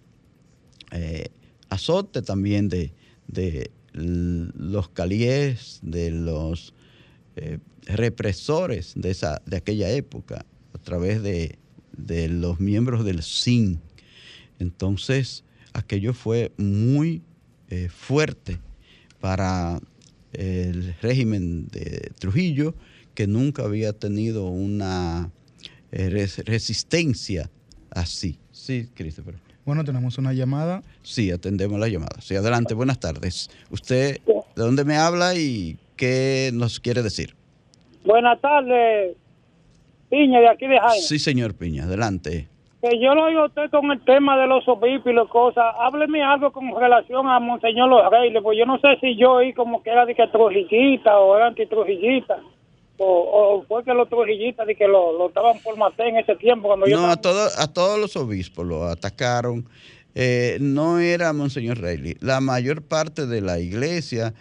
eh, 0.91 1.29
azote 1.69 2.23
también 2.23 2.69
de, 2.69 2.93
los 3.95 4.89
calíes, 4.91 5.81
de 5.83 6.11
los 6.11 6.75
eh, 7.37 7.59
represores 7.87 8.93
de, 8.95 9.11
esa, 9.11 9.41
de 9.47 9.57
aquella 9.57 9.91
época, 9.91 10.45
a 10.75 10.79
través 10.79 11.23
de, 11.23 11.59
los 12.29 12.61
miembros 12.61 13.05
del 13.05 13.23
SIN. 13.23 13.81
Entonces, 14.63 15.45
aquello 15.75 16.15
fue 16.15 16.53
muy 16.57 17.23
eh, 17.69 17.89
fuerte 17.89 18.59
para 19.21 19.81
el 20.33 20.95
régimen 21.03 21.69
de 21.69 22.13
Trujillo 22.19 22.75
que 23.15 23.27
nunca 23.27 23.65
había 23.65 23.93
tenido 23.93 24.47
una 24.47 25.31
eh, 25.91 26.09
resistencia 26.47 27.51
así. 27.91 28.39
Sí, 28.53 28.89
Christopher. 28.95 29.35
Bueno, 29.65 29.85
tenemos 29.85 30.17
una 30.19 30.33
llamada. 30.33 30.83
Sí, 31.03 31.31
atendemos 31.31 31.79
la 31.79 31.89
llamada. 31.89 32.21
Sí, 32.21 32.35
adelante, 32.35 32.75
buenas 32.75 32.99
tardes. 32.99 33.51
¿Usted 33.71 34.21
de 34.25 34.43
dónde 34.57 34.85
me 34.85 34.97
habla 34.97 35.35
y 35.35 35.77
qué 35.97 36.51
nos 36.55 36.81
quiere 36.81 37.03
decir? 37.03 37.35
Buenas 38.05 38.41
tardes, 38.41 39.17
Piña, 40.11 40.41
de 40.41 40.49
aquí 40.49 40.67
de 40.67 40.81
Jaime. 40.81 41.03
Sí, 41.03 41.19
señor 41.19 41.55
Piña, 41.55 41.85
adelante. 41.85 42.49
Que 42.83 42.99
yo 43.01 43.15
lo 43.15 43.27
oigo 43.27 43.47
usted 43.47 43.71
con 43.71 43.91
el 43.93 44.05
tema 44.05 44.37
de 44.37 44.49
los 44.49 44.67
obispos 44.67 45.13
y 45.13 45.15
las 45.15 45.29
cosas. 45.29 45.65
Hábleme 45.79 46.23
algo 46.23 46.53
con 46.53 46.75
relación 46.79 47.29
a 47.29 47.39
Monseñor 47.39 47.89
Los 47.89 48.11
Reyes, 48.11 48.43
pues 48.43 48.59
yo 48.59 48.67
no 48.67 48.79
sé 48.81 48.99
si 49.01 49.17
yo 49.17 49.35
oí 49.35 49.55
como 49.55 49.83
que 49.83 49.91
era 49.91 50.05
de 50.05 50.17
que 50.17 50.27
trujillita 50.27 51.17
o 51.17 51.37
era 51.37 51.47
antitrujillita 51.47 52.41
o, 53.05 53.65
fue 53.67 53.85
que 53.85 53.95
los 53.95 54.09
trujillistas 54.09 54.67
de 54.67 54.75
que 54.75 54.87
lo, 54.87 55.17
lo 55.17 55.29
estaban 55.29 55.59
por 55.61 55.77
matar 55.77 56.07
en 56.07 56.17
ese 56.17 56.37
tiempo 56.37 56.69
cuando 56.69 56.87
no 56.87 57.07
a 57.07 57.17
todos 57.17 57.59
a 57.59 57.73
todos 57.73 57.99
los 57.99 58.17
obispos 58.17 58.67
lo 58.67 58.85
atacaron 58.85 59.69
eh, 60.15 60.59
no 60.61 60.99
era 60.99 61.33
monseñor 61.33 61.81
Reilly 61.81 62.17
la 62.21 62.41
mayor 62.41 62.83
parte 62.83 63.27
de 63.27 63.41
la 63.41 63.59
iglesia 63.61 64.35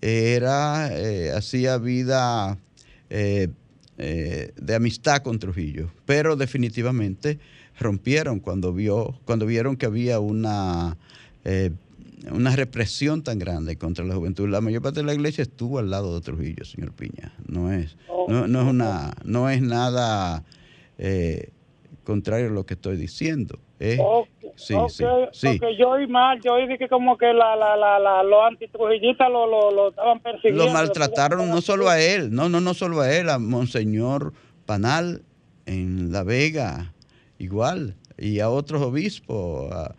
era 0.00 0.88
eh, 0.92 1.30
hacía 1.34 1.78
vida 1.78 2.58
eh, 3.10 3.48
de 3.96 4.74
amistad 4.74 5.22
con 5.22 5.38
Trujillo 5.38 5.88
pero 6.04 6.36
definitivamente 6.36 7.38
rompieron 7.78 8.40
cuando, 8.40 8.72
vio, 8.72 9.14
cuando 9.24 9.46
vieron 9.46 9.76
que 9.76 9.86
había 9.86 10.20
una, 10.20 10.96
eh, 11.44 11.70
una 12.30 12.54
represión 12.56 13.22
tan 13.22 13.38
grande 13.38 13.76
contra 13.76 14.04
la 14.04 14.14
juventud. 14.14 14.48
La 14.48 14.60
mayor 14.60 14.82
parte 14.82 15.00
de 15.00 15.06
la 15.06 15.14
iglesia 15.14 15.42
estuvo 15.42 15.78
al 15.78 15.90
lado 15.90 16.14
de 16.14 16.20
Trujillo, 16.20 16.64
señor 16.64 16.92
Piña. 16.92 17.32
No 17.46 17.72
es, 17.72 17.96
no, 18.28 18.44
es, 18.44 18.66
una, 18.66 19.12
no 19.24 19.50
es 19.50 19.62
nada 19.62 20.44
eh, 20.98 21.50
contrario 22.04 22.48
a 22.48 22.50
lo 22.50 22.64
que 22.64 22.74
estoy 22.74 22.96
diciendo. 22.96 23.58
¿eh? 23.80 23.98
sí, 24.56 24.74
sí, 24.88 25.04
sí. 25.32 25.58
Porque 25.58 25.76
yo 25.76 25.90
oí 25.90 26.06
mal, 26.06 26.40
yo 26.40 26.54
oí 26.54 26.78
que 26.78 26.88
como 26.88 27.18
que 27.18 27.26
la, 27.26 27.56
la, 27.56 27.76
la, 27.76 28.22
los 28.22 28.44
antitrujillistas 28.46 29.28
lo, 29.30 29.46
lo, 29.46 29.70
lo, 29.70 29.88
estaban 29.90 30.20
persiguiendo. 30.20 30.66
Lo 30.66 30.72
maltrataron 30.72 31.48
no 31.50 31.60
solo 31.60 31.88
a 31.88 32.00
él, 32.00 32.32
no, 32.32 32.48
no, 32.48 32.60
no 32.60 32.74
solo 32.74 33.00
a 33.00 33.12
él, 33.12 33.28
a 33.28 33.38
Monseñor 33.38 34.32
Panal 34.66 35.22
en 35.66 36.12
La 36.12 36.22
Vega, 36.22 36.93
igual, 37.44 37.94
y 38.18 38.40
a 38.40 38.50
otros 38.50 38.82
obispos, 38.82 39.70
a, 39.72 39.94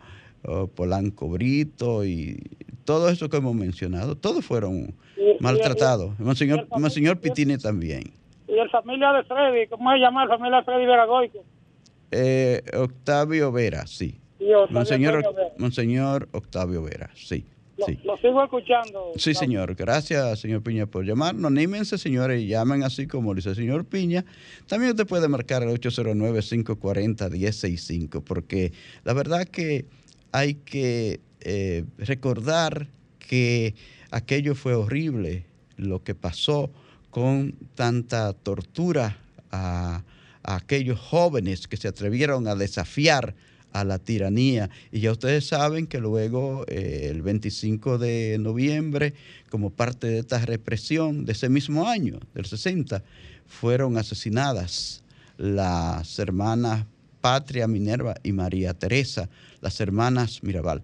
Polanco 0.76 1.28
Brito 1.28 2.04
y 2.04 2.40
todo 2.84 3.08
eso 3.08 3.28
que 3.28 3.38
hemos 3.38 3.56
mencionado, 3.56 4.14
todos 4.14 4.44
fueron 4.44 4.94
maltratados. 5.40 6.16
Monseñor, 6.20 6.68
Monseñor 6.70 7.18
Pitini 7.18 7.58
también. 7.58 8.12
¿Y 8.46 8.54
la 8.54 8.68
familia 8.68 9.12
de 9.12 9.24
Freddy? 9.24 9.66
¿Cómo 9.66 9.90
se 9.90 9.98
llama 9.98 10.24
la 10.24 10.36
familia 10.36 10.58
de 10.58 10.64
Freddy 10.64 10.86
Veragoico? 10.86 11.38
Eh, 12.12 12.62
Octavio 12.74 13.50
Vera, 13.50 13.88
sí. 13.88 14.20
Monseñor, 14.70 15.24
Monseñor 15.58 16.28
Octavio 16.32 16.82
Vera, 16.82 17.10
sí. 17.14 17.44
Lo, 17.78 17.86
sigo 18.16 18.42
escuchando. 18.42 19.12
Sí, 19.16 19.34
señor. 19.34 19.74
Gracias, 19.74 20.40
señor 20.40 20.62
Piña, 20.62 20.86
por 20.86 21.04
llamarnos. 21.04 21.50
Anímense, 21.50 21.98
señores, 21.98 22.42
y 22.42 22.46
llamen 22.46 22.82
así 22.82 23.06
como 23.06 23.34
dice 23.34 23.50
el 23.50 23.56
señor 23.56 23.84
Piña. 23.84 24.24
También 24.66 24.92
usted 24.92 25.06
puede 25.06 25.28
marcar 25.28 25.62
el 25.62 25.68
809-540-1065, 25.80 28.24
porque 28.24 28.72
la 29.04 29.12
verdad 29.12 29.46
que 29.46 29.84
hay 30.32 30.54
que 30.54 31.20
eh, 31.40 31.84
recordar 31.98 32.86
que 33.18 33.74
aquello 34.10 34.54
fue 34.54 34.72
horrible, 34.74 35.44
lo 35.76 36.02
que 36.02 36.14
pasó 36.14 36.70
con 37.10 37.52
tanta 37.74 38.32
tortura 38.32 39.18
a 39.50 40.02
a 40.46 40.56
aquellos 40.56 40.98
jóvenes 40.98 41.66
que 41.66 41.76
se 41.76 41.88
atrevieron 41.88 42.46
a 42.46 42.54
desafiar 42.54 43.34
a 43.80 43.84
la 43.84 43.98
tiranía. 43.98 44.70
Y 44.90 45.00
ya 45.00 45.12
ustedes 45.12 45.46
saben 45.46 45.86
que 45.86 46.00
luego, 46.00 46.64
eh, 46.66 47.08
el 47.10 47.22
25 47.22 47.98
de 47.98 48.38
noviembre, 48.40 49.14
como 49.50 49.70
parte 49.70 50.06
de 50.06 50.18
esta 50.20 50.38
represión 50.44 51.24
de 51.24 51.32
ese 51.32 51.48
mismo 51.48 51.86
año, 51.88 52.18
del 52.34 52.46
60, 52.46 53.02
fueron 53.46 53.98
asesinadas 53.98 55.02
las 55.36 56.18
hermanas 56.18 56.86
Patria 57.20 57.66
Minerva 57.66 58.14
y 58.22 58.32
María 58.32 58.72
Teresa, 58.72 59.28
las 59.60 59.80
hermanas 59.80 60.42
Mirabal, 60.42 60.82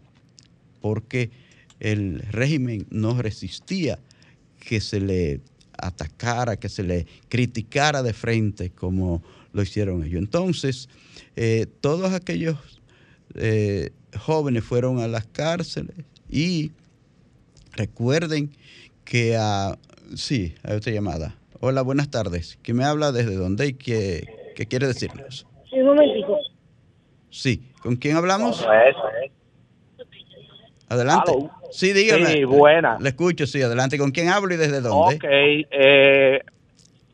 porque 0.80 1.30
el 1.80 2.20
régimen 2.30 2.86
no 2.90 3.20
resistía 3.20 3.98
que 4.60 4.80
se 4.80 5.00
le 5.00 5.40
atacara, 5.78 6.56
que 6.56 6.68
se 6.68 6.82
le 6.82 7.06
criticara 7.28 8.02
de 8.02 8.12
frente 8.12 8.70
como 8.70 9.22
lo 9.52 9.62
hicieron 9.62 10.04
ellos. 10.04 10.20
Entonces, 10.20 10.88
eh, 11.36 11.66
todos 11.80 12.12
aquellos 12.12 12.81
eh, 13.34 13.90
jóvenes 14.18 14.64
fueron 14.64 15.00
a 15.00 15.08
las 15.08 15.26
cárceles 15.26 15.96
y 16.28 16.72
recuerden 17.72 18.50
que 19.04 19.36
a... 19.36 19.78
Sí, 20.14 20.54
hay 20.62 20.76
otra 20.76 20.92
llamada. 20.92 21.34
Hola, 21.60 21.82
buenas 21.82 22.10
tardes. 22.10 22.58
¿Quién 22.62 22.78
me 22.78 22.84
habla 22.84 23.12
desde 23.12 23.34
dónde 23.36 23.68
y 23.68 23.74
qué, 23.74 24.26
quiere 24.68 24.86
decirnos? 24.86 25.46
Sí, 25.70 25.78
un 25.78 25.86
momentico. 25.86 26.38
Sí, 27.30 27.70
¿con 27.82 27.96
quién 27.96 28.16
hablamos? 28.16 28.66
Adelante. 30.88 31.32
Sí, 31.70 31.92
dígame. 31.92 32.26
Sí, 32.26 32.44
buena. 32.44 32.98
Le 33.00 33.08
escucho, 33.08 33.46
sí, 33.46 33.62
adelante. 33.62 33.96
¿Con 33.96 34.10
quién 34.10 34.28
hablo 34.28 34.52
y 34.52 34.58
desde 34.58 34.82
dónde? 34.82 35.14
Ok, 35.14 35.24
eh, 35.24 36.40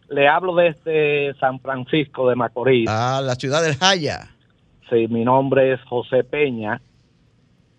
le 0.09 0.29
hablo 0.29 0.57
desde 0.57 1.35
San 1.39 1.61
Francisco 1.61 2.29
de 2.29 2.35
Macorís. 2.35 2.89
Ah, 2.89 3.21
la 3.23 3.37
ciudad 3.37 3.62
del 3.62 3.77
Jaya. 3.77 4.31
Sí, 4.91 5.07
mi 5.09 5.24
nombre 5.24 5.72
es 5.74 5.80
José 5.82 6.24
Peña. 6.24 6.80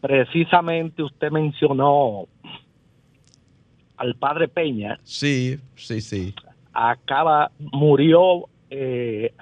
Precisamente 0.02 1.04
usted 1.04 1.32
mencionó 1.32 2.28
al 3.98 4.16
padre 4.16 4.48
Peña. 4.48 5.00
Sí, 5.04 5.58
sí, 5.76 6.02
sí. 6.02 6.34
Acaba, 6.74 7.52
murió 7.60 8.48
eh, 8.70 9.34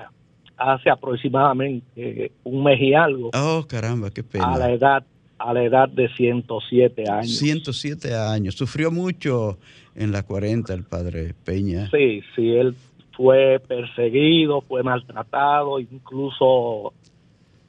hace 0.57 0.89
aproximadamente 0.89 2.31
un 2.43 2.63
mes 2.63 2.81
y 2.81 2.93
algo. 2.93 3.29
Oh, 3.33 3.65
caramba, 3.67 4.09
qué 4.09 4.23
pena. 4.23 4.53
A 4.53 4.57
la 4.57 4.71
edad, 4.71 5.03
a 5.37 5.53
la 5.53 5.63
edad 5.63 5.89
de 5.89 6.09
107 6.09 7.03
años. 7.09 7.37
107 7.37 8.15
años. 8.15 8.55
Sufrió 8.55 8.91
mucho 8.91 9.59
en 9.95 10.11
la 10.11 10.23
40 10.23 10.73
el 10.73 10.83
padre 10.83 11.33
Peña. 11.43 11.89
Sí, 11.91 12.21
sí, 12.35 12.49
él 12.49 12.75
fue 13.15 13.59
perseguido, 13.59 14.61
fue 14.61 14.83
maltratado, 14.83 15.79
incluso 15.79 16.93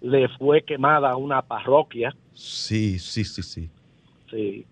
le 0.01 0.29
fue 0.39 0.63
quemada 0.63 1.17
una 1.17 1.43
parroquia. 1.43 2.15
Sí, 2.35 2.99
sí, 2.99 3.25
sí, 3.25 3.43
sí. 3.43 3.71
Sí. 4.31 4.67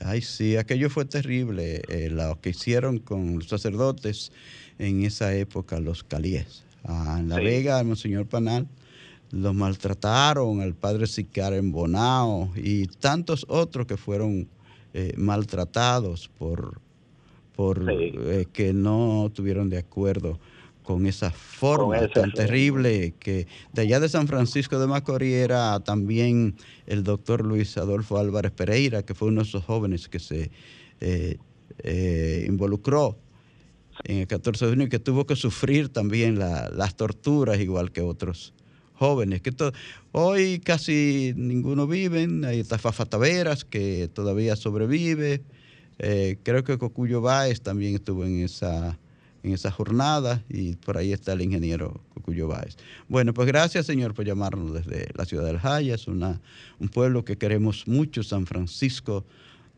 Ay, 0.00 0.20
sí, 0.20 0.56
aquello 0.56 0.90
fue 0.90 1.06
terrible, 1.06 1.80
eh, 1.88 2.10
lo 2.10 2.38
que 2.40 2.50
hicieron 2.50 2.98
con 2.98 3.36
los 3.36 3.48
sacerdotes 3.48 4.30
en 4.78 5.04
esa 5.04 5.34
época, 5.34 5.80
los 5.80 6.04
calíes. 6.04 6.64
Ah, 6.84 7.16
en 7.18 7.28
La 7.30 7.36
Vega, 7.36 7.80
el 7.80 7.86
Monseñor 7.86 8.26
Panal, 8.26 8.68
los 9.30 9.54
maltrataron, 9.54 10.60
al 10.60 10.74
padre 10.74 11.06
Sicar 11.06 11.54
en 11.54 11.72
Bonao 11.72 12.52
y 12.56 12.86
tantos 12.86 13.46
otros 13.48 13.86
que 13.86 13.96
fueron 13.96 14.48
eh, 14.92 15.12
maltratados 15.16 16.28
por 16.28 16.80
por 17.56 17.82
eh, 17.88 18.46
que 18.52 18.74
no 18.74 19.30
tuvieron 19.34 19.70
de 19.70 19.78
acuerdo 19.78 20.38
con 20.86 21.04
esa 21.06 21.32
forma 21.32 22.06
tan 22.08 22.32
terrible 22.32 23.12
que 23.18 23.48
de 23.72 23.82
allá 23.82 23.98
de 23.98 24.08
San 24.08 24.28
Francisco 24.28 24.78
de 24.78 24.86
Macorís 24.86 25.34
era 25.34 25.80
también 25.80 26.54
el 26.86 27.02
doctor 27.02 27.44
Luis 27.44 27.76
Adolfo 27.76 28.18
Álvarez 28.18 28.52
Pereira, 28.52 29.02
que 29.02 29.12
fue 29.12 29.28
uno 29.28 29.42
de 29.42 29.48
esos 29.48 29.64
jóvenes 29.64 30.08
que 30.08 30.20
se 30.20 30.52
eh, 31.00 31.38
eh, 31.80 32.44
involucró 32.46 33.18
en 34.04 34.18
el 34.18 34.26
14 34.28 34.64
de 34.64 34.70
junio 34.70 34.86
y 34.86 34.88
que 34.88 35.00
tuvo 35.00 35.26
que 35.26 35.34
sufrir 35.34 35.88
también 35.88 36.38
las 36.38 36.94
torturas 36.94 37.58
igual 37.58 37.90
que 37.90 38.02
otros 38.02 38.54
jóvenes. 38.94 39.42
que 39.42 39.52
Hoy 40.12 40.60
casi 40.60 41.32
ninguno 41.36 41.88
vive, 41.88 42.28
hay 42.46 42.60
esta 42.60 42.78
Fafa 42.78 43.06
Taveras 43.06 43.64
que 43.64 44.08
todavía 44.14 44.54
sobrevive, 44.54 45.42
eh, 45.98 46.38
creo 46.44 46.62
que 46.62 46.78
Cocuyo 46.78 47.20
Báez 47.20 47.60
también 47.60 47.96
estuvo 47.96 48.24
en 48.24 48.44
esa, 48.44 49.00
en 49.46 49.54
esa 49.54 49.70
jornada 49.70 50.42
y 50.48 50.74
por 50.76 50.98
ahí 50.98 51.12
está 51.12 51.32
el 51.32 51.42
ingeniero 51.42 52.00
Cocuyo 52.14 52.48
Báez. 52.48 52.76
Bueno, 53.08 53.32
pues 53.32 53.46
gracias 53.46 53.86
señor 53.86 54.12
por 54.12 54.24
llamarnos 54.24 54.74
desde 54.74 55.08
la 55.14 55.24
ciudad 55.24 55.46
del 55.46 55.58
Jaya, 55.58 55.94
es 55.94 56.08
una, 56.08 56.40
un 56.80 56.88
pueblo 56.88 57.24
que 57.24 57.36
queremos 57.38 57.86
mucho, 57.86 58.22
San 58.22 58.46
Francisco 58.46 59.24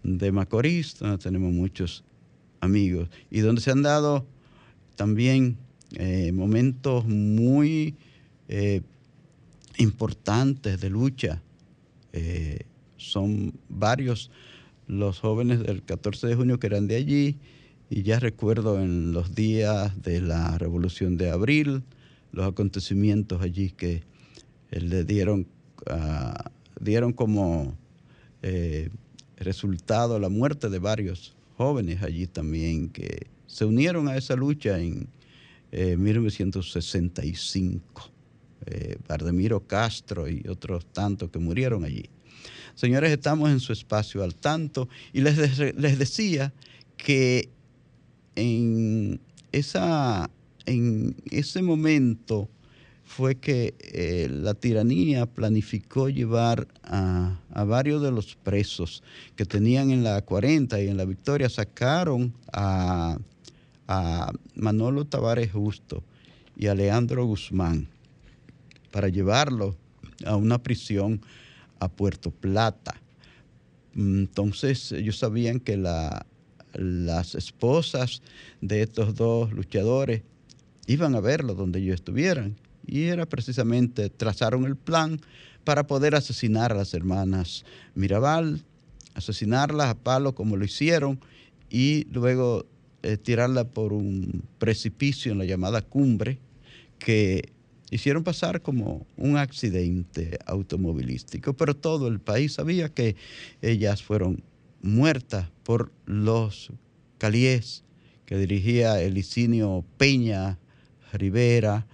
de 0.02 0.32
Macorís, 0.32 0.98
donde 0.98 1.18
tenemos 1.18 1.52
muchos 1.52 2.04
amigos 2.60 3.08
y 3.30 3.40
donde 3.40 3.60
se 3.60 3.70
han 3.70 3.82
dado 3.82 4.26
también 4.96 5.58
eh, 5.92 6.32
momentos 6.32 7.04
muy 7.06 7.94
eh, 8.48 8.82
importantes 9.76 10.80
de 10.80 10.90
lucha. 10.90 11.42
son 12.96 13.52
varios 13.68 14.30
los 14.88 15.20
jóvenes 15.20 15.60
del 15.60 15.82
14 15.82 16.26
de 16.26 16.34
junio 16.34 16.58
que 16.58 16.66
eran 16.66 16.88
de 16.88 16.96
allí, 16.96 17.38
y 17.91 18.03
ya 18.03 18.18
recuerdo 18.18 18.80
en 18.80 19.12
los 19.12 19.34
días 19.34 20.03
de 20.03 20.20
la 20.20 20.59
Revolución 20.59 21.16
de 21.16 21.30
Abril, 21.30 21.84
los 22.32 22.47
acontecimientos 22.47 23.41
allí 23.41 23.70
que 23.70 24.03
eh, 24.70 24.80
le 24.80 25.05
dieron, 25.05 25.47
ah, 25.86 26.51
dieron 26.80 27.14
como 27.14 27.74
eh, 28.43 28.91
resultado 29.36 30.18
la 30.18 30.28
muerte 30.28 30.68
de 30.68 30.78
varios 30.78 31.34
jóvenes 31.57 32.03
allí 32.03 32.26
también 32.26 32.91
que 32.91 33.28
se 33.47 33.64
unieron 33.64 34.09
a 34.09 34.16
esa 34.16 34.34
lucha 34.36 34.78
en 34.78 35.09
1965. 35.70 38.11
Eh, 38.66 38.97
Bardemiro 39.07 39.61
Castro 39.66 40.28
y 40.28 40.43
otros 40.49 40.86
tantos 40.93 41.30
que 41.30 41.39
murieron 41.39 41.84
allí. 41.84 42.11
Señores, 42.74 43.12
estamos 43.12 43.51
en 43.51 43.61
su 43.61 43.72
espacio 43.72 44.22
al 44.22 44.34
tanto 44.34 44.91
y 45.12 45.22
les, 45.22 45.59
les 45.59 45.99
decía 45.99 46.53
que 46.97 47.49
en, 48.39 49.20
esa, 49.53 50.30
en 50.66 51.16
ese 51.30 51.62
momento 51.62 52.49
fue 53.05 53.36
que 53.36 53.74
eh, 53.80 54.28
la 54.30 54.55
tiranía 54.55 55.26
planificó 55.26 56.09
llevar 56.09 56.68
a, 56.84 57.41
varios 57.66 58.03
de 58.03 58.12
los 58.12 58.36
presos 58.36 59.03
que 59.34 59.45
tenían 59.45 59.91
en 59.91 60.05
la 60.05 60.22
40 60.22 60.80
y 60.80 60.89
en 60.89 60.97
la 60.97 61.05
Victoria, 61.05 61.49
sacaron 61.49 62.32
a, 62.53 63.18
a 63.89 64.32
Manolo 64.55 65.05
Tavares 65.07 65.53
Justo 65.53 66.05
y 66.57 66.66
a 66.66 66.74
Leandro 66.74 67.24
Guzmán 67.24 67.89
para 68.93 69.09
llevarlo 69.09 69.76
a 70.24 70.36
una 70.36 70.62
prisión 70.62 71.20
a 71.80 71.89
Puerto 71.89 72.30
Plata. 72.30 72.95
Entonces 73.97 74.93
ellos 74.93 75.18
sabían 75.18 75.61
que 75.61 75.76
las 76.74 77.34
esposas 77.34 78.22
de 78.60 78.82
estos 78.82 79.14
dos 79.14 79.52
luchadores 79.52 80.22
iban 80.86 81.14
a 81.14 81.20
verlo 81.20 81.54
donde 81.54 81.80
ellos 81.80 81.96
estuvieran. 81.96 82.56
Y 82.86 83.04
era 83.04 83.26
precisamente, 83.26 84.08
trazaron 84.08 84.64
el 84.64 84.76
plan 84.76 85.20
para 85.64 85.86
poder 85.86 86.14
asesinar 86.14 86.72
a 86.72 86.76
las 86.76 86.94
hermanas 86.94 87.64
Mirabal, 87.94 88.62
asesinarlas 89.14 89.88
a 89.88 89.94
palo 89.94 90.34
como 90.34 90.56
lo 90.56 90.64
hicieron 90.64 91.20
y 91.68 92.06
luego 92.10 92.64
eh, 93.02 93.16
tirarla 93.16 93.64
por 93.64 93.92
un 93.92 94.42
precipicio 94.58 95.32
en 95.32 95.38
la 95.38 95.44
llamada 95.44 95.82
cumbre 95.82 96.38
que 96.98 97.52
hicieron 97.90 98.24
pasar 98.24 98.62
como 98.62 99.06
un 99.16 99.36
accidente 99.36 100.38
automovilístico, 100.46 101.52
pero 101.54 101.76
todo 101.76 102.08
el 102.08 102.20
país 102.20 102.54
sabía 102.54 102.88
que 102.88 103.16
ellas 103.62 104.02
fueron 104.02 104.42
muertas 104.83 105.49
por 105.64 105.93
los 106.07 106.72
calíes 107.18 107.85
que 108.26 108.37
dirigía 108.37 109.01
el 109.01 109.14
Licinio 109.14 109.85
Peña 109.97 110.59
Rivera, 111.12 111.87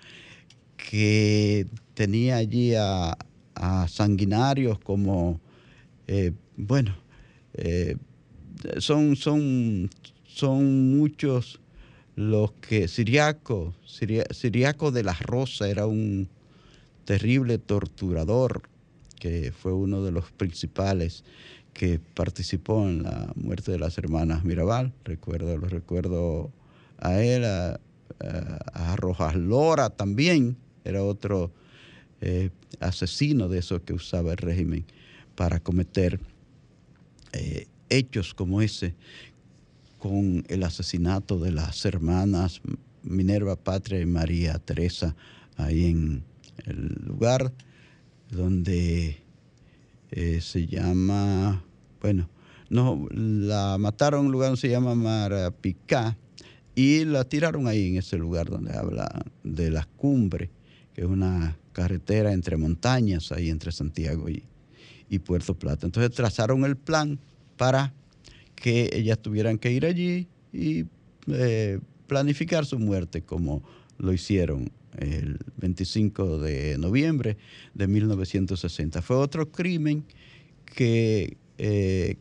que 0.76 1.66
tenía 1.94 2.36
allí 2.36 2.74
a, 2.74 3.16
sanguinarios 3.88 4.78
como, 4.80 5.40
eh, 6.08 6.32
bueno, 6.56 6.94
eh, 7.54 7.96
son, 8.78 9.14
son, 9.16 9.88
son 10.26 10.98
muchos 10.98 11.60
los 12.16 12.52
que 12.52 12.88
Siriaco, 12.88 13.74
Siriaco 13.86 14.90
de 14.90 15.02
la 15.02 15.14
Rosa 15.14 15.68
era 15.68 15.86
un 15.86 16.28
terrible 17.04 17.58
torturador 17.58 18.62
que 19.18 19.52
fue 19.52 19.72
uno 19.72 20.02
de 20.02 20.12
los 20.12 20.30
principales 20.32 21.24
que 21.74 21.98
participó 21.98 22.88
en 22.88 23.02
la 23.02 23.32
muerte 23.34 23.72
de 23.72 23.78
las 23.78 23.98
hermanas 23.98 24.44
Mirabal. 24.44 24.92
Recuerdo, 25.04 25.58
lo 25.58 25.68
recuerdo 25.68 26.50
a 26.98 27.20
él, 27.20 27.44
a, 27.44 27.78
Rojas 28.96 29.34
Lora 29.34 29.90
también, 29.90 30.56
era 30.84 31.02
otro 31.02 31.50
eh, 32.20 32.50
asesino 32.80 33.48
de 33.48 33.58
esos 33.58 33.82
que 33.82 33.92
usaba 33.92 34.30
el 34.30 34.38
régimen 34.38 34.86
para 35.34 35.60
cometer 35.60 36.20
eh, 37.32 37.66
hechos 37.90 38.32
como 38.32 38.62
ese 38.62 38.94
con 39.98 40.44
el 40.48 40.62
asesinato 40.62 41.38
de 41.38 41.50
las 41.50 41.84
hermanas 41.84 42.60
Minerva 43.02 43.56
Patria 43.56 44.00
y 44.00 44.06
María 44.06 44.58
Teresa 44.58 45.16
ahí 45.56 45.86
en 45.86 46.24
el 46.66 46.94
lugar 47.04 47.52
donde 48.30 49.23
eh, 50.16 50.40
se 50.40 50.68
llama, 50.68 51.64
bueno, 52.00 52.28
no, 52.70 53.08
la 53.10 53.78
mataron 53.78 54.20
en 54.20 54.26
un 54.26 54.32
lugar 54.32 54.50
donde 54.50 54.60
se 54.60 54.68
llama 54.68 54.94
Marapicá 54.94 56.16
y 56.76 57.04
la 57.04 57.24
tiraron 57.24 57.66
ahí 57.66 57.88
en 57.88 57.96
ese 57.96 58.16
lugar 58.16 58.48
donde 58.48 58.76
habla 58.76 59.24
de 59.42 59.72
las 59.72 59.86
cumbres, 59.86 60.50
que 60.94 61.00
es 61.00 61.08
una 61.08 61.56
carretera 61.72 62.32
entre 62.32 62.56
montañas, 62.56 63.32
ahí 63.32 63.50
entre 63.50 63.72
Santiago 63.72 64.28
y, 64.28 64.44
y 65.08 65.18
Puerto 65.18 65.58
Plata. 65.58 65.84
Entonces 65.84 66.12
trazaron 66.12 66.64
el 66.64 66.76
plan 66.76 67.18
para 67.56 67.92
que 68.54 68.90
ellas 68.92 69.18
tuvieran 69.18 69.58
que 69.58 69.72
ir 69.72 69.84
allí 69.84 70.28
y 70.52 70.84
eh, 71.26 71.80
planificar 72.06 72.66
su 72.66 72.78
muerte 72.78 73.22
como 73.22 73.64
lo 73.98 74.12
hicieron 74.12 74.70
el 74.98 75.38
25 75.56 76.38
de 76.38 76.78
noviembre 76.78 77.36
de 77.74 77.86
1960. 77.86 79.02
Fue 79.02 79.16
otro 79.16 79.50
crimen 79.50 80.04
que, 80.64 81.36
eh, 81.58 82.16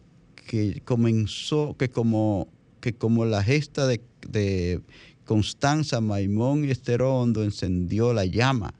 que 0.48 0.82
comenzó, 0.86 1.76
que 1.78 1.90
como, 1.90 2.48
que 2.82 2.94
como 2.94 3.26
la 3.26 3.44
gesta 3.44 3.88
de, 3.88 4.02
de 4.30 4.82
Constanza 5.26 6.02
Maimón 6.02 6.66
y 6.66 6.72
Esterondo 6.72 7.44
encendió 7.44 8.14
la 8.14 8.26
llama 8.26 8.74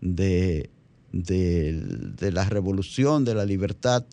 de, 0.00 0.70
de 1.12 2.30
la 2.32 2.44
revolución, 2.44 3.24
de 3.24 3.34
la 3.34 3.44
libertad, 3.44 4.04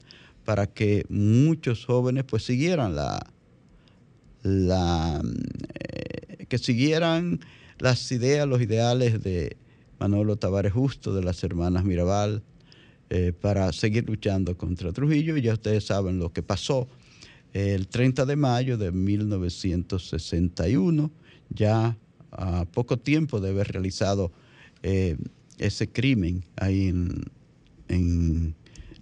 para 0.45 0.67
que 0.67 1.05
muchos 1.09 1.85
jóvenes 1.85 2.23
pues 2.23 2.43
siguieran 2.43 2.95
la, 2.95 3.19
la 4.43 5.21
eh, 5.73 6.45
que 6.47 6.57
siguieran 6.59 7.39
las 7.79 8.11
ideas, 8.11 8.47
los 8.47 8.61
ideales 8.61 9.23
de 9.23 9.57
Manolo 9.99 10.37
Tavares 10.37 10.73
Justo, 10.73 11.13
de 11.13 11.23
las 11.23 11.43
hermanas 11.43 11.83
Mirabal, 11.83 12.43
eh, 13.09 13.33
para 13.39 13.71
seguir 13.73 14.07
luchando 14.07 14.57
contra 14.57 14.91
Trujillo. 14.91 15.37
Y 15.37 15.41
ya 15.41 15.53
ustedes 15.53 15.85
saben 15.85 16.19
lo 16.19 16.33
que 16.33 16.43
pasó 16.43 16.87
el 17.53 17.87
30 17.87 18.25
de 18.25 18.35
mayo 18.35 18.77
de 18.77 18.91
1961, 18.91 21.09
ya 21.49 21.97
a 22.31 22.65
poco 22.65 22.97
tiempo 22.97 23.39
de 23.39 23.51
haber 23.51 23.71
realizado 23.71 24.33
eh, 24.83 25.15
ese 25.57 25.89
crimen 25.89 26.43
ahí 26.57 26.93
en 27.87 28.55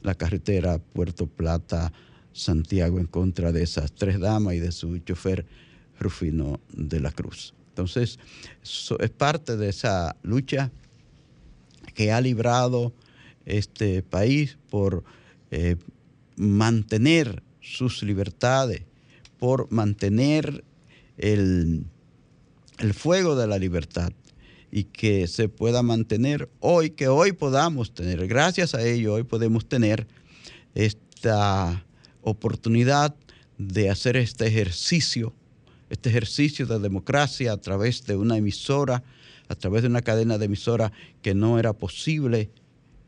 la 0.04 0.14
carretera 0.16 0.78
Puerto 0.78 1.28
Plata 1.28 1.92
Santiago 2.34 3.00
en 3.00 3.08
contra 3.08 3.52
de 3.52 3.64
esas 3.64 3.94
tres 3.94 4.20
damas 4.20 4.56
y 4.56 4.60
de 4.60 4.72
su 4.72 4.98
chofer 5.00 5.46
Rufino 6.00 6.60
de 6.74 7.00
la 7.00 7.12
Cruz. 7.12 7.54
Entonces, 7.74 8.20
es 8.62 9.10
parte 9.10 9.58
de 9.58 9.70
esa 9.70 10.16
lucha 10.22 10.72
que 11.96 12.12
ha 12.12 12.22
librado 12.22 12.94
este 13.46 14.04
país 14.04 14.60
por 14.70 15.04
eh, 15.50 15.78
mantener 16.36 17.42
sus 17.62 18.04
libertades, 18.04 18.84
por 19.40 19.72
mantener 19.72 20.64
el, 21.18 21.86
el 22.78 22.94
fuego 22.94 23.36
de 23.36 23.48
la 23.48 23.58
libertad 23.58 24.12
y 24.72 24.84
que 24.84 25.26
se 25.26 25.50
pueda 25.50 25.82
mantener 25.82 26.52
hoy, 26.60 26.92
que 26.92 27.08
hoy 27.08 27.32
podamos 27.32 27.96
tener, 27.96 28.28
gracias 28.28 28.76
a 28.76 28.84
ello, 28.86 29.16
hoy 29.16 29.24
podemos 29.24 29.68
tener 29.68 30.06
esta 30.76 31.84
oportunidad 32.22 33.16
de 33.58 33.90
hacer 33.90 34.16
este 34.16 34.46
ejercicio, 34.46 35.34
este 35.94 36.10
ejercicio 36.10 36.66
de 36.66 36.80
democracia 36.80 37.54
a 37.54 37.58
través 37.58 38.04
de 38.06 38.16
una 38.16 38.36
emisora, 38.36 39.04
a 39.48 39.56
través 39.56 39.84
de 39.84 39.90
una 39.90 40.02
cadena 40.02 40.40
de 40.40 40.46
emisora 40.46 40.92
que 41.22 41.36
no 41.36 41.60
era 41.60 41.74
posible 41.74 42.50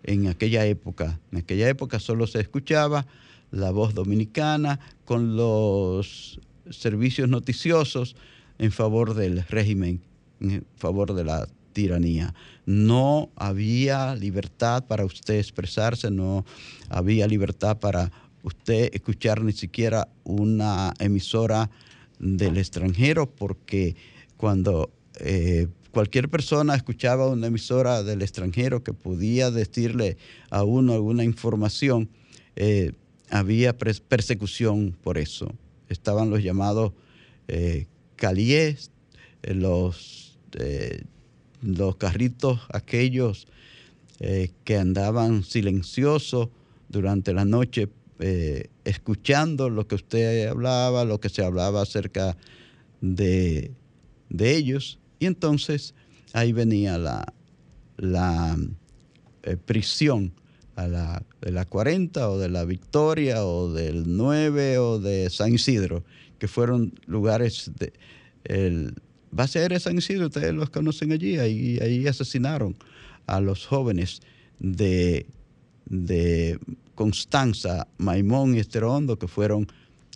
en 0.03 0.27
aquella 0.27 0.67
época. 0.67 1.19
En 1.31 1.39
aquella 1.39 1.67
época 1.67 1.99
solo 1.99 2.27
se 2.27 2.39
escuchaba 2.39 3.07
la 3.49 3.71
voz 3.71 3.95
dominicana 3.95 4.79
con 5.03 5.36
los 5.36 6.39
servicios 6.69 7.27
noticiosos 7.27 8.15
en 8.59 8.71
favor 8.71 9.15
del 9.15 9.43
régimen 9.47 10.01
en 10.39 10.63
favor 10.75 11.15
de 11.15 11.23
la 11.23 11.47
tiranía. 11.73 12.36
No 12.67 13.31
había 13.36 14.15
libertad 14.15 14.86
para 14.86 15.05
usted 15.05 15.39
expresarse, 15.39 16.11
no 16.11 16.45
había 16.89 17.25
libertad 17.25 17.79
para 17.79 18.11
usted 18.43 18.91
escuchar 18.93 19.41
ni 19.41 19.53
siquiera 19.53 20.07
una 20.23 20.93
emisora 20.99 21.71
del 22.20 22.57
extranjero, 22.57 23.30
porque 23.30 23.95
cuando 24.38 24.91
eh, 25.20 25.68
cualquier 25.91 26.30
persona 26.30 26.76
escuchaba 26.76 27.28
una 27.28 27.47
emisora 27.47 28.03
del 28.03 28.22
extranjero 28.22 28.84
que 28.84 28.93
podía 28.93 29.51
decirle 29.51 30.18
a 30.49 30.63
uno 30.63 30.93
alguna 30.93 31.24
información, 31.24 32.09
eh, 32.55 32.93
había 33.30 33.78
persecución 33.78 34.95
por 35.03 35.18
eso. 35.18 35.51
Estaban 35.89 36.30
los 36.30 36.43
llamados 36.43 36.93
eh, 37.47 37.88
caliés, 38.16 38.91
los 39.43 40.38
eh, 40.57 41.03
los 41.61 41.95
carritos 41.95 42.61
aquellos 42.72 43.47
eh, 44.20 44.51
que 44.63 44.78
andaban 44.78 45.43
silenciosos 45.43 46.49
durante 46.89 47.34
la 47.34 47.43
noche, 47.43 47.89
eh, 48.20 48.70
escuchando 48.84 49.70
lo 49.70 49.88
que 49.88 49.95
usted 49.95 50.47
hablaba, 50.47 51.05
lo 51.05 51.20
que 51.20 51.30
se 51.30 51.43
hablaba 51.43 51.82
acerca 51.82 52.38
de, 53.01 53.72
ellos. 54.38 54.99
Y 55.20 55.26
entonces 55.26 55.93
ahí 56.34 56.53
venía 56.53 56.97
la, 56.97 57.34
la 57.97 58.57
prisión 59.66 60.34
a 60.76 60.88
la, 60.88 61.24
de 61.41 61.51
la 61.51 61.66
40 61.66 62.30
o 62.30 62.38
de 62.38 62.49
la 62.49 62.66
Victoria 62.66 63.45
o 63.45 63.72
del 63.72 64.03
9 64.16 64.78
o 64.78 64.99
de 64.99 65.30
San 65.30 65.53
Isidro, 65.53 66.03
que 66.38 66.47
fueron 66.47 66.93
lugares 67.05 67.72
de, 67.78 67.93
el, 68.43 68.93
base 69.36 69.59
aérea 69.59 69.80
San 69.80 69.97
Isidro, 69.97 70.28
ustedes 70.28 70.53
los 70.53 70.70
conocen 70.70 71.11
allí, 71.11 71.38
ahí, 71.38 71.78
ahí 71.82 72.07
asesinaron 72.07 72.76
a 73.28 73.41
los 73.41 73.66
jóvenes 73.66 74.22
de, 74.59 75.26
de 75.86 76.59
Constanza, 76.95 77.88
Maimón 77.97 78.55
y 78.55 78.59
Esterondo, 78.59 79.17
que 79.17 79.27
fueron 79.27 79.67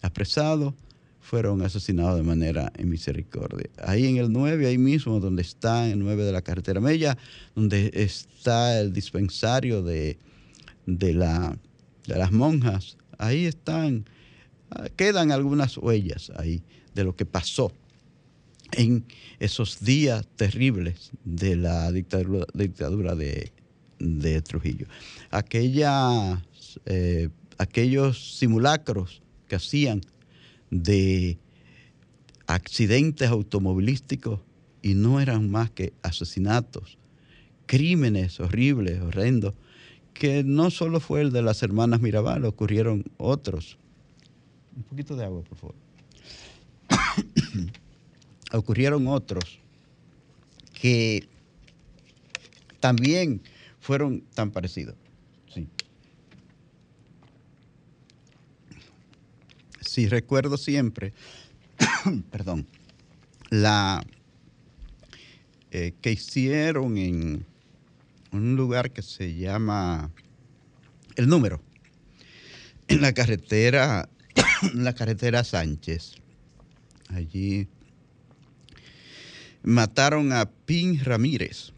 apresados, 0.01 0.73
fueron 1.21 1.61
asesinados 1.61 2.17
de 2.17 2.23
manera 2.23 2.71
en 2.75 2.89
misericordia. 2.89 3.69
Ahí 3.83 4.07
en 4.07 4.17
el 4.17 4.31
9, 4.31 4.67
ahí 4.67 4.77
mismo, 4.77 5.19
donde 5.19 5.41
está 5.41 5.87
el 5.87 5.99
9 5.99 6.23
de 6.23 6.31
la 6.31 6.41
carretera 6.41 6.79
Mella, 6.79 7.17
donde 7.55 7.91
está 7.93 8.79
el 8.79 8.93
dispensario 8.93 9.83
de, 9.83 10.17
de, 10.85 11.13
la, 11.13 11.57
de 12.07 12.15
las 12.15 12.31
monjas, 12.31 12.97
ahí 13.17 13.45
están, 13.45 14.05
ah, 14.71 14.87
quedan 14.95 15.31
algunas 15.31 15.77
huellas 15.77 16.31
ahí 16.37 16.63
de 16.95 17.03
lo 17.03 17.15
que 17.15 17.25
pasó 17.25 17.71
en 18.71 19.05
esos 19.39 19.79
días 19.81 20.25
terribles 20.35 21.11
de 21.23 21.55
la 21.55 21.91
dictadura, 21.91 22.45
dictadura 22.53 23.15
de, 23.15 23.51
de 23.99 24.41
Trujillo. 24.41 24.87
Aquella, 25.29 26.41
eh, 26.85 27.29
aquellos 27.57 28.37
simulacros 28.37 29.21
que 29.47 29.55
hacían 29.55 30.01
de 30.71 31.37
accidentes 32.47 33.29
automovilísticos 33.29 34.39
y 34.81 34.93
no 34.93 35.19
eran 35.19 35.49
más 35.51 35.69
que 35.69 35.93
asesinatos, 36.01 36.97
crímenes 37.65 38.39
horribles, 38.39 39.01
horrendos, 39.01 39.53
que 40.13 40.43
no 40.43 40.71
solo 40.71 40.99
fue 40.99 41.21
el 41.21 41.31
de 41.31 41.41
las 41.41 41.63
hermanas 41.63 42.01
Mirabal, 42.01 42.45
ocurrieron 42.45 43.05
otros. 43.17 43.77
Un 44.75 44.83
poquito 44.83 45.15
de 45.15 45.25
agua, 45.25 45.43
por 45.43 45.57
favor. 45.57 45.75
ocurrieron 48.51 49.07
otros 49.07 49.59
que 50.73 51.27
también 52.79 53.41
fueron 53.89 54.21
tan 54.35 54.51
parecidos. 54.51 54.93
Sí. 55.51 55.67
Sí, 59.81 60.07
recuerdo 60.07 60.57
siempre, 60.57 61.11
perdón, 62.31 62.67
la 63.49 64.05
eh, 65.71 65.93
que 66.03 66.11
hicieron 66.11 66.99
en 66.99 67.47
un 68.31 68.55
lugar 68.55 68.91
que 68.91 69.01
se 69.01 69.33
llama 69.33 70.11
El 71.15 71.27
Número, 71.27 71.59
en 72.89 73.01
la 73.01 73.13
carretera, 73.13 74.07
en 74.71 74.83
la 74.83 74.93
carretera 74.93 75.43
Sánchez. 75.43 76.13
Allí 77.07 77.67
mataron 79.63 80.31
a 80.31 80.47
Pin 80.47 81.03
Ramírez 81.03 81.73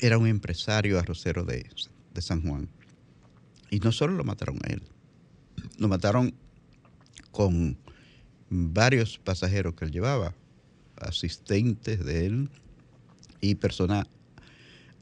era 0.00 0.18
un 0.18 0.26
empresario 0.26 0.98
arrocero 0.98 1.44
de, 1.44 1.66
de 2.14 2.22
San 2.22 2.42
Juan. 2.42 2.68
Y 3.70 3.78
no 3.80 3.92
solo 3.92 4.14
lo 4.14 4.24
mataron 4.24 4.58
a 4.64 4.72
él, 4.72 4.82
lo 5.78 5.88
mataron 5.88 6.34
con 7.30 7.78
varios 8.48 9.18
pasajeros 9.18 9.74
que 9.74 9.84
él 9.84 9.92
llevaba, 9.92 10.34
asistentes 10.96 12.04
de 12.04 12.26
él 12.26 12.50
y 13.40 13.54
personas 13.54 14.06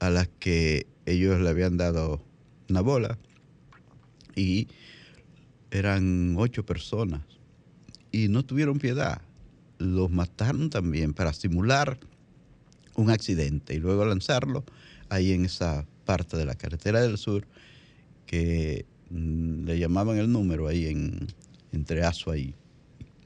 a 0.01 0.11
las 0.11 0.29
que 0.39 0.87
ellos 1.07 1.41
le 1.41 1.49
habían 1.49 1.77
dado 1.77 2.23
una 2.69 2.83
bola 2.83 3.19
y 4.37 4.69
eran 5.71 6.35
ocho 6.37 6.65
personas 6.65 7.23
y 8.13 8.29
no 8.29 8.45
tuvieron 8.45 8.79
piedad. 8.79 9.23
Los 9.79 10.11
mataron 10.11 10.71
también 10.71 11.15
para 11.15 11.33
simular 11.33 11.99
un 12.99 13.11
accidente 13.11 13.75
y 13.75 13.79
luego 13.79 14.05
lanzarlo 14.05 14.65
ahí 15.09 15.33
en 15.33 15.45
esa 15.45 15.87
parte 16.05 16.37
de 16.37 16.45
la 16.45 16.57
carretera 16.57 17.01
del 17.01 17.17
sur 17.17 17.47
que 18.27 18.87
mm, 19.11 19.65
le 19.65 19.79
llamaban 19.79 20.19
el 20.19 20.31
número 20.31 20.67
ahí 20.67 20.87
en, 20.87 21.29
entre 21.73 22.03
Asua 22.03 22.37
y 22.37 22.55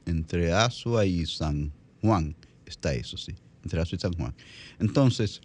entre 0.05 0.53
Asua 0.53 1.05
y 1.05 1.25
San 1.25 1.71
Juan 2.01 2.35
está 2.67 2.93
eso 2.93 3.17
sí 3.17 3.33
entre 3.63 3.81
Asua 3.81 3.95
y 3.95 3.99
San 3.99 4.13
Juan. 4.13 4.35
Entonces 4.79 5.41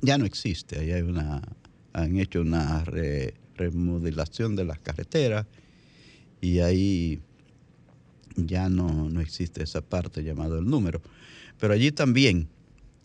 ya 0.00 0.16
no 0.16 0.24
existe 0.24 0.78
ahí 0.78 0.92
hay 0.92 1.02
una 1.02 1.42
han 1.92 2.16
hecho 2.18 2.40
una 2.40 2.84
remodelación 3.56 4.54
de 4.54 4.64
las 4.64 4.78
carreteras 4.78 5.46
y 6.40 6.60
ahí 6.60 7.20
ya 8.36 8.68
no, 8.68 9.08
no 9.08 9.20
existe 9.20 9.64
esa 9.64 9.80
parte 9.80 10.22
llamada 10.22 10.60
el 10.60 10.66
número. 10.66 11.02
Pero 11.58 11.74
allí 11.74 11.90
también 11.90 12.48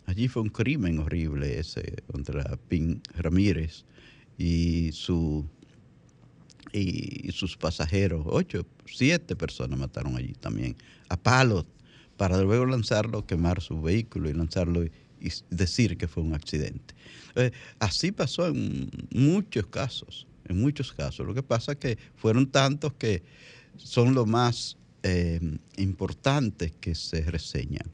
Allí 0.06 0.28
fue 0.28 0.41
un 0.41 0.49
crimen 0.49 0.99
horrible 0.99 1.60
ese 1.60 2.04
contra 2.12 2.58
Pin 2.68 3.01
Ramírez 3.16 3.86
y, 4.38 4.91
su, 4.91 5.45
y 6.74 7.32
sus 7.32 7.56
pasajeros. 7.56 8.24
Ocho, 8.26 8.66
siete 8.86 9.36
personas 9.36 9.80
mataron 9.80 10.18
allí 10.18 10.34
también, 10.34 10.76
a 11.10 11.18
palos, 11.18 11.66
para 12.18 12.41
luego 12.41 12.66
lanzarlo, 12.66 13.26
quemar 13.26 13.62
su 13.62 13.82
vehículo 13.82 14.30
y 14.30 14.34
lanzarlo 14.34 14.84
y, 14.84 14.91
decir 15.49 15.97
que 15.97 16.10
fue 16.10 16.22
un 16.22 16.34
accidente. 16.34 16.93
Eh, 17.36 17.51
así 17.80 18.12
pasó 18.12 18.45
en 18.47 18.91
muchos 19.12 19.68
casos, 19.68 20.28
en 20.43 20.60
muchos 20.60 20.91
casos. 20.91 21.26
Lo 21.26 21.34
que 21.34 21.41
pasa 21.41 21.72
es 21.72 21.78
que 21.78 21.97
fueron 22.18 22.51
tantos 22.51 22.91
que 22.95 23.24
son 23.78 24.16
los 24.16 24.28
más 24.28 24.78
eh, 25.01 25.39
importantes 25.78 26.74
que 26.82 26.93
se 26.93 27.22
reseñan. 27.22 27.89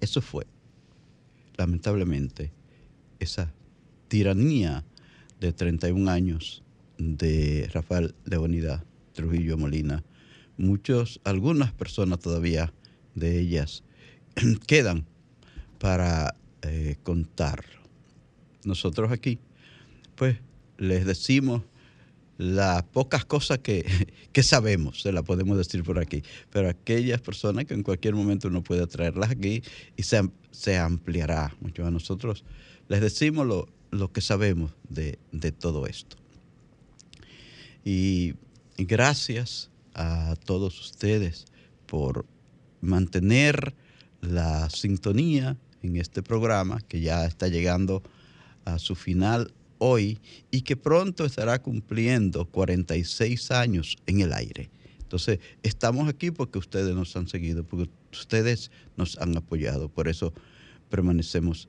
Eso 0.00 0.22
fue 0.22 0.46
lamentablemente, 1.60 2.52
esa 3.18 3.52
tiranía 4.08 4.82
de 5.40 5.52
31 5.52 6.10
años 6.10 6.62
de 6.96 7.68
Rafael 7.74 8.14
Leonida 8.24 8.82
Trujillo 9.12 9.58
Molina, 9.58 10.02
muchos, 10.56 11.20
algunas 11.22 11.70
personas 11.72 12.18
todavía 12.20 12.72
de 13.14 13.38
ellas 13.38 13.84
quedan 14.66 15.04
para 15.78 16.34
eh, 16.62 16.96
contar. 17.02 17.62
Nosotros 18.64 19.12
aquí, 19.12 19.38
pues, 20.14 20.38
les 20.78 21.04
decimos 21.04 21.62
las 22.40 22.84
pocas 22.84 23.26
cosas 23.26 23.58
que, 24.32 24.42
sabemos, 24.42 25.02
se 25.02 25.12
las 25.12 25.24
podemos 25.24 25.58
decir 25.58 25.84
por 25.84 25.98
aquí, 25.98 26.22
pero 26.50 26.70
aquellas 26.70 27.20
personas 27.20 27.66
que 27.66 27.74
en 27.74 27.82
cualquier 27.82 28.14
momento 28.14 28.48
uno 28.48 28.62
puede 28.62 28.86
traerlas 28.86 29.30
aquí 29.30 29.62
y 29.96 30.02
se, 30.02 30.78
ampliará 30.78 31.54
mucho 31.60 31.86
a 31.86 31.90
nosotros. 31.90 32.44
Les 32.88 33.02
decimos 33.02 33.46
lo, 33.90 34.12
que 34.12 34.22
sabemos 34.22 34.72
de, 34.88 35.18
todo 35.52 35.86
esto. 35.86 36.16
Y 37.84 38.34
gracias 38.78 39.70
a 39.94 40.34
todos 40.44 40.80
ustedes 40.80 41.44
por 41.84 42.24
mantener 42.80 43.74
la 44.22 44.70
sintonía 44.70 45.58
en 45.82 45.96
este 45.98 46.22
programa 46.22 46.80
que 46.88 47.00
ya 47.00 47.26
está 47.26 47.48
llegando 47.48 48.02
a 48.64 48.78
su 48.78 48.94
final 48.94 49.52
hoy 49.80 50.20
y 50.50 50.62
que 50.62 50.76
pronto 50.76 51.24
estará 51.24 51.60
cumpliendo 51.60 52.44
46 52.44 53.50
años 53.50 53.96
en 54.06 54.20
el 54.20 54.32
aire. 54.32 54.70
Entonces, 55.00 55.40
estamos 55.64 56.08
aquí 56.08 56.30
porque 56.30 56.58
ustedes 56.58 56.94
nos 56.94 57.16
han 57.16 57.26
seguido, 57.26 57.64
porque 57.64 57.90
ustedes 58.12 58.70
nos 58.96 59.18
han 59.18 59.36
apoyado, 59.36 59.88
por 59.88 60.06
eso 60.06 60.32
permanecemos 60.88 61.68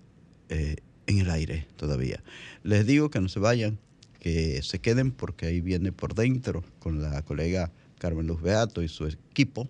eh, 0.49 0.75
en 1.07 1.19
el 1.19 1.29
aire 1.31 1.67
todavía. 1.77 2.23
Les 2.63 2.85
digo 2.85 3.09
que 3.09 3.19
no 3.19 3.29
se 3.29 3.39
vayan, 3.39 3.79
que 4.19 4.61
se 4.61 4.79
queden 4.79 5.11
porque 5.11 5.47
ahí 5.47 5.61
viene 5.61 5.91
por 5.91 6.13
dentro 6.13 6.63
con 6.79 7.01
la 7.01 7.23
colega 7.23 7.71
Carmen 7.97 8.27
Luz 8.27 8.41
Beato 8.41 8.83
y 8.83 8.87
su 8.87 9.07
equipo, 9.07 9.67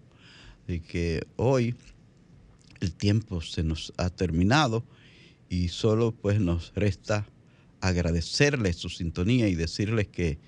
y 0.68 0.80
que 0.80 1.26
hoy 1.38 1.76
el 2.82 2.94
tiempo 2.94 3.42
se 3.42 3.64
nos 3.64 3.94
ha 3.98 4.10
terminado 4.10 4.84
y 5.50 5.68
solo 5.70 6.12
pues 6.12 6.40
nos 6.40 6.74
resta 6.76 7.28
agradecerles 7.82 8.78
su 8.78 8.90
sintonía 8.90 9.48
y 9.48 9.56
decirles 9.56 10.08
que 10.08 10.40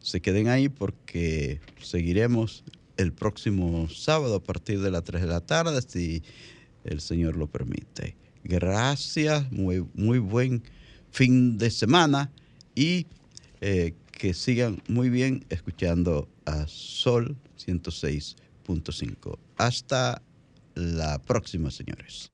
se 0.00 0.20
queden 0.20 0.48
ahí 0.48 0.68
porque 0.68 1.60
seguiremos 1.80 2.64
el 2.96 3.12
próximo 3.12 3.88
sábado 3.88 4.36
a 4.36 4.42
partir 4.42 4.80
de 4.80 4.90
las 4.90 5.04
3 5.04 5.22
de 5.22 5.28
la 5.28 5.40
tarde, 5.40 5.80
si 5.86 6.22
el 6.84 7.00
Señor 7.00 7.36
lo 7.36 7.46
permite. 7.46 8.16
Gracias, 8.42 9.50
muy, 9.52 9.86
muy 9.94 10.18
buen 10.18 10.62
fin 11.10 11.58
de 11.58 11.70
semana 11.70 12.30
y 12.74 13.06
eh, 13.60 13.94
que 14.10 14.34
sigan 14.34 14.82
muy 14.88 15.10
bien 15.10 15.44
escuchando 15.48 16.28
a 16.44 16.66
Sol 16.66 17.36
106.5. 17.58 19.38
Hasta 19.56 20.22
la 20.74 21.18
próxima, 21.18 21.70
señores. 21.70 22.26